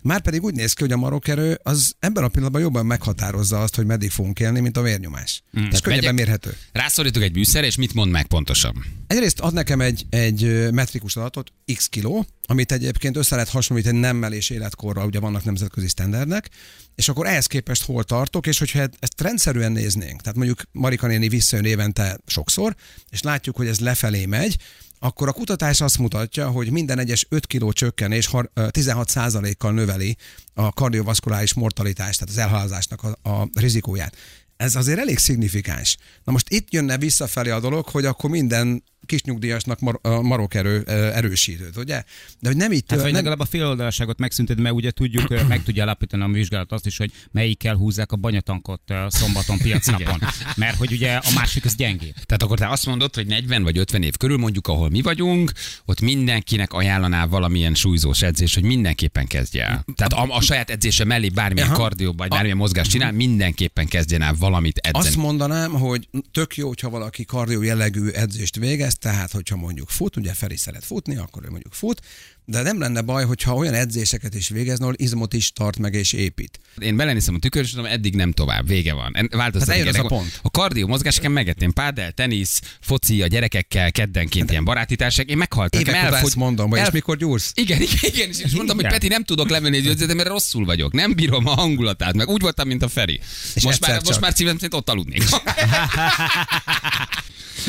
[0.03, 3.87] Márpedig úgy néz ki, hogy a marokerő az ebben a pillanatban jobban meghatározza azt, hogy
[3.87, 5.43] meddig fogunk élni, mint a vérnyomás.
[5.59, 5.65] Mm.
[5.71, 6.57] És könnyebben megyek- mérhető.
[6.73, 8.85] Rászorítok egy műszer, és mit mond meg pontosan?
[9.07, 14.33] Egyrészt ad nekem egy, egy metrikus adatot, x kiló, amit egyébként össze lehet hasonlítani nemmel
[14.33, 16.49] és életkorral, ugye vannak nemzetközi standardnek,
[16.95, 21.29] és akkor ehhez képest hol tartok, és hogyha ezt rendszerűen néznénk, tehát mondjuk Marika néni
[21.29, 22.75] visszajön évente sokszor,
[23.11, 24.57] és látjuk, hogy ez lefelé megy,
[24.99, 30.17] akkor a kutatás azt mutatja, hogy minden egyes 5 kiló csökkenés har- ö, 16%-kal növeli
[30.55, 34.17] a kardiovaszkuláris mortalitást, tehát az elhalálozásnak a, a rizikóját.
[34.57, 35.97] Ez azért elég szignifikáns.
[36.25, 40.93] Na most itt jönne visszafelé a dolog, hogy akkor minden kisnyugdíjasnak mar- a marokerő ö,
[40.93, 42.03] erősítőt, ugye?
[42.41, 45.63] De hogy nem így Hát vagy nem, legalább a féloldalaságot megszüntetni, mert ugye tudjuk, meg
[45.63, 50.19] tudja alapítani a vizsgálat azt is, hogy melyikkel húzzák a banyatankot szombaton piacnapon.
[50.57, 52.15] Mert hogy ugye a másik az gyengébb.
[52.15, 55.53] Tehát akkor te azt mondod, hogy 40 vagy 50 év körül, mondjuk ahol mi vagyunk,
[55.85, 59.85] ott mindenkinek ajánlaná valamilyen súlyzós edzés, hogy mindenképpen kezdje el.
[59.95, 64.35] Tehát a, a saját edzése mellé bármilyen kardió, vagy bármilyen mozgást csinál, mindenképpen kezdjen el
[64.39, 65.07] valamit edzeni.
[65.07, 70.17] Azt mondanám, hogy tök jó, hogyha valaki kardió jellegű edzést végez, tehát hogyha mondjuk fut,
[70.17, 72.03] ugye Feri szeret futni, akkor ő mondjuk fut,
[72.51, 76.13] de nem lenne baj, hogyha olyan edzéseket is végezne, ahol izmot is tart meg és
[76.13, 76.61] épít.
[76.79, 79.29] Én belenézem a tükör, és tudom, eddig nem tovább, vége van.
[79.31, 80.39] Változtatok Hát az a pont.
[80.43, 85.29] A kardió mozgásként megetném pádel, tenisz, foci a gyerekekkel, keddenként ilyen baráti társak.
[85.29, 85.81] Én meghaltam.
[85.81, 87.53] Évek óta ezt mondom, vagy és mikor gyúrsz?
[87.55, 88.87] Igen, igen, igen, és és mondtam, hogy.
[88.87, 90.93] Peti, nem tudok lemenni egy mert rosszul vagyok.
[90.93, 93.21] Nem bírom a hangulatát, meg úgy voltam, mint a Feri.
[93.55, 94.07] És most már, csak.
[94.07, 95.23] most már szívem szerint ott aludnék.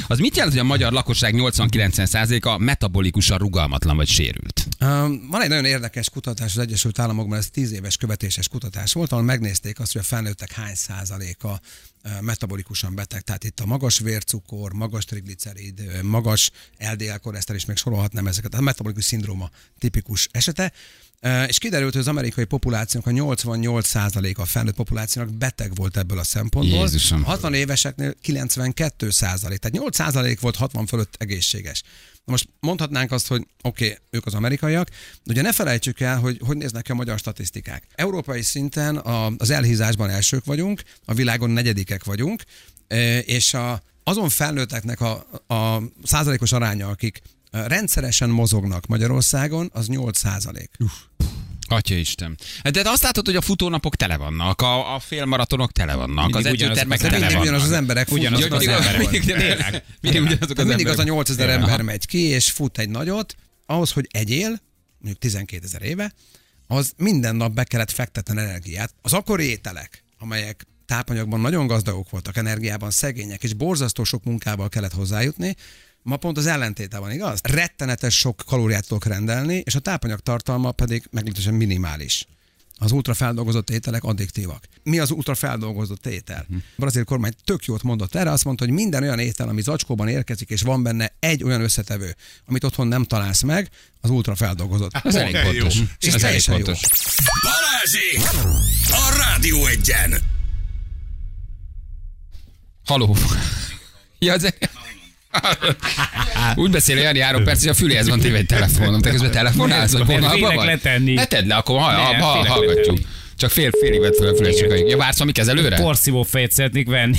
[0.07, 4.67] Az mit jelent, hogy a magyar lakosság 80-90%-a metabolikusan rugalmatlan vagy sérült?
[5.29, 9.23] Van egy nagyon érdekes kutatás az Egyesült Államokban, ez 10 éves követéses kutatás volt, ahol
[9.23, 11.61] megnézték azt, hogy a felnőttek hány százaléka
[12.21, 13.21] metabolikusan beteg.
[13.21, 18.53] Tehát itt a magas vércukor, magas triglicerid, magas LDL koleszter is még sorolhatnám ezeket.
[18.53, 19.49] A metabolikus szindróma
[19.79, 20.71] tipikus esete.
[21.47, 26.23] És kiderült, hogy az amerikai populációnak a 88%-a a felnőtt populációnak beteg volt ebből a
[26.23, 26.79] szempontból.
[26.79, 27.23] Jézusom.
[27.23, 31.83] A 60 éveseknél 92 százalék, tehát 8 százalék volt 60 fölött egészséges.
[32.29, 34.89] Most mondhatnánk azt, hogy oké, okay, ők az amerikaiak,
[35.23, 37.87] de ugye ne felejtsük el, hogy hogy néznek ki a magyar statisztikák.
[37.95, 42.43] Európai szinten a, az elhízásban elsők vagyunk, a világon negyedikek vagyunk,
[42.87, 47.21] e, és a, azon felnőtteknek a, a százalékos aránya, akik
[47.51, 50.69] e, rendszeresen mozognak Magyarországon, az 8 százalék.
[51.71, 52.37] Atya Isten.
[52.71, 56.45] De azt látod, hogy a futónapok tele vannak, a, a félmaratonok tele vannak, Mindig az
[56.45, 57.41] edzőtermek az tele vannak.
[57.41, 58.79] ugyanaz az emberek Ugyanazok futnak.
[58.79, 59.11] az mindig- emberek.
[59.11, 59.83] mindig- Tényleg.
[60.01, 61.05] Mindig ugyanazok az mindig az a emberek.
[61.27, 61.57] 8000 Aha.
[61.59, 64.61] ember megy ki, és fut egy nagyot, ahhoz, hogy egyél,
[64.97, 66.13] mondjuk 12 ezer éve,
[66.67, 68.93] az minden nap be kellett fektetni energiát.
[69.01, 74.93] Az akkori ételek, amelyek tápanyagban nagyon gazdagok voltak, energiában szegények, és borzasztó sok munkával kellett
[74.93, 75.55] hozzájutni,
[76.03, 77.39] ma pont az ellentéte van, igaz?
[77.43, 82.25] Rettenetes sok kalóriát tudok rendelni, és a tápanyag tartalma pedig meglehetősen minimális.
[82.81, 84.63] Az ultrafeldolgozott ételek addiktívak.
[84.83, 86.45] Mi az ultrafeldolgozott étel?
[86.51, 90.07] A brazil kormány tök jót mondott erre, azt mondta, hogy minden olyan étel, ami zacskóban
[90.07, 93.69] érkezik, és van benne egy olyan összetevő, amit otthon nem találsz meg,
[94.01, 94.91] az ultrafeldolgozott.
[95.03, 95.41] Az elég Jó.
[95.41, 95.79] pontos.
[95.99, 96.53] És Ez elég jó.
[96.53, 96.79] pontos.
[97.43, 98.37] Balázsi!
[98.91, 100.17] A Rádió egyen!
[102.85, 103.15] Haló.
[104.21, 104.53] Ja, az...
[106.55, 109.01] Úgy beszél Jani három perc, hogy a füléhez van téve egy telefonom.
[109.01, 110.65] Te közben telefonálsz, vagy vonalban vagy?
[110.65, 111.13] letenni.
[111.13, 112.97] Ne tedd le, akkor ha, ha, ha, hallgatjuk.
[113.37, 114.55] Csak fél, félig vett fel a füles,
[114.87, 115.75] ja, vársz valami kezelőre?
[115.81, 117.17] Porszívó fejet szeretnék venni.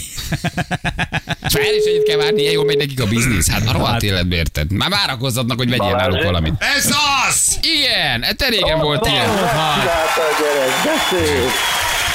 [1.41, 3.51] Fel is egyet kell várni, ilyen jól megy nekik a biznisz.
[3.51, 4.73] Hát a rohadt életbe érted.
[4.73, 6.55] Már várakozzadnak, hogy vegyél náluk valamit.
[6.77, 6.95] Ez
[7.29, 7.59] az!
[7.63, 9.27] Igen, te régen volt ilyen.
[9.27, 10.23] Csinálta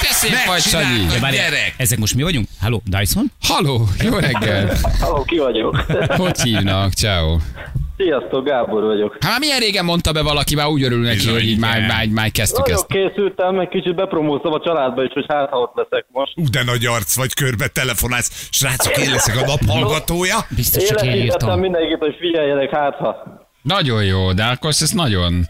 [0.07, 1.05] Te szép vagy, Sanyi.
[1.31, 1.73] Gyerek!
[1.77, 2.47] Ezek most mi vagyunk?
[2.61, 3.31] Halló, Dyson?
[3.41, 4.75] Halló, jó reggel.
[4.99, 5.75] Halló, ki vagyok?
[6.07, 6.93] Hogy hívnak?
[6.93, 7.37] Ciao.
[7.97, 9.17] Sziasztok, Gábor vagyok.
[9.19, 11.87] Hát már milyen régen mondta be valaki, már úgy örül neki, Bizony, hogy így már,
[11.87, 12.87] már, már kezdtük Nagyon ezt.
[12.87, 16.31] készültem, meg kicsit bepromóztam a családba is, hogy hát ha ott leszek most.
[16.35, 18.47] Ú, de nagy arc vagy, körbe telefonálsz.
[18.51, 20.37] Srácok, én leszek a nap hallgatója.
[20.49, 21.59] Biztos csak én írtam.
[21.59, 23.15] mindenkit, hogy figyeljenek hát ha.
[23.61, 25.47] Nagyon jó, de akkor ez nagyon...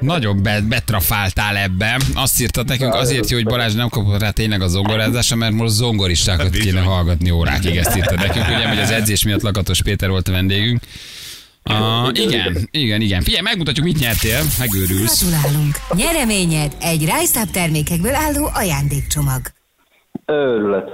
[0.00, 2.00] Nagyon be, betrafáltál ebbe.
[2.14, 5.72] Azt írtad nekünk, azért jó, hogy Balázs nem kapott rá tényleg a zongorázása, mert most
[5.72, 6.66] zongoristákat bizony.
[6.66, 7.76] kéne hallgatni órákig.
[7.76, 10.82] Ezt írtad nekünk, ugye, hogy az edzés miatt Lakatos Péter volt a vendégünk.
[11.70, 13.22] Uh, igen, igen, igen.
[13.22, 14.42] Figyelj, megmutatjuk, mit nyertél.
[14.58, 15.24] Megőrülsz.
[15.24, 15.76] Gratulálunk!
[15.94, 17.10] Nyereményed egy
[17.42, 19.40] Up termékekből álló ajándékcsomag.
[20.26, 20.88] Őrület.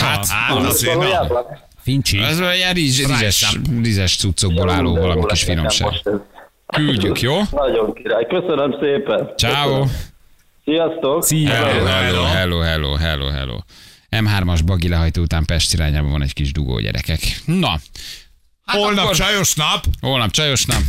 [0.00, 1.46] Hát, hát azért na.
[1.82, 2.18] Fincsi.
[2.18, 6.02] Ez olyan rizs, rizses, rizses cuccokból álló valami kis finomság.
[6.74, 7.40] Küldjük, jó?
[7.50, 8.26] Nagyon király.
[8.26, 9.32] Köszönöm szépen.
[9.36, 9.84] Ciao.
[10.64, 11.24] Sziasztok.
[11.24, 11.50] Szia.
[11.50, 13.58] Hello, hello, hello, hello, hello, hello.
[14.10, 17.20] M3-as bagi lehajtó után Pest irányában van egy kis dugó, gyerekek.
[17.44, 17.68] Na,
[18.66, 19.84] Hát Holnap akkor- csajos nap.
[20.00, 20.80] holnap csajos nap.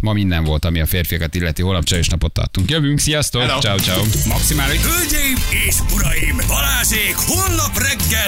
[0.00, 1.62] Ma minden volt, ami a férfiakat illeti.
[1.62, 2.70] Holnap csajos napot tartunk.
[2.70, 3.42] Jövünk, sziasztok!
[3.60, 4.02] Ciao, ciao.
[4.28, 4.80] Maximális.
[4.80, 5.36] Hölgyeim
[5.66, 8.26] és uraim, Balázsék holnap reggel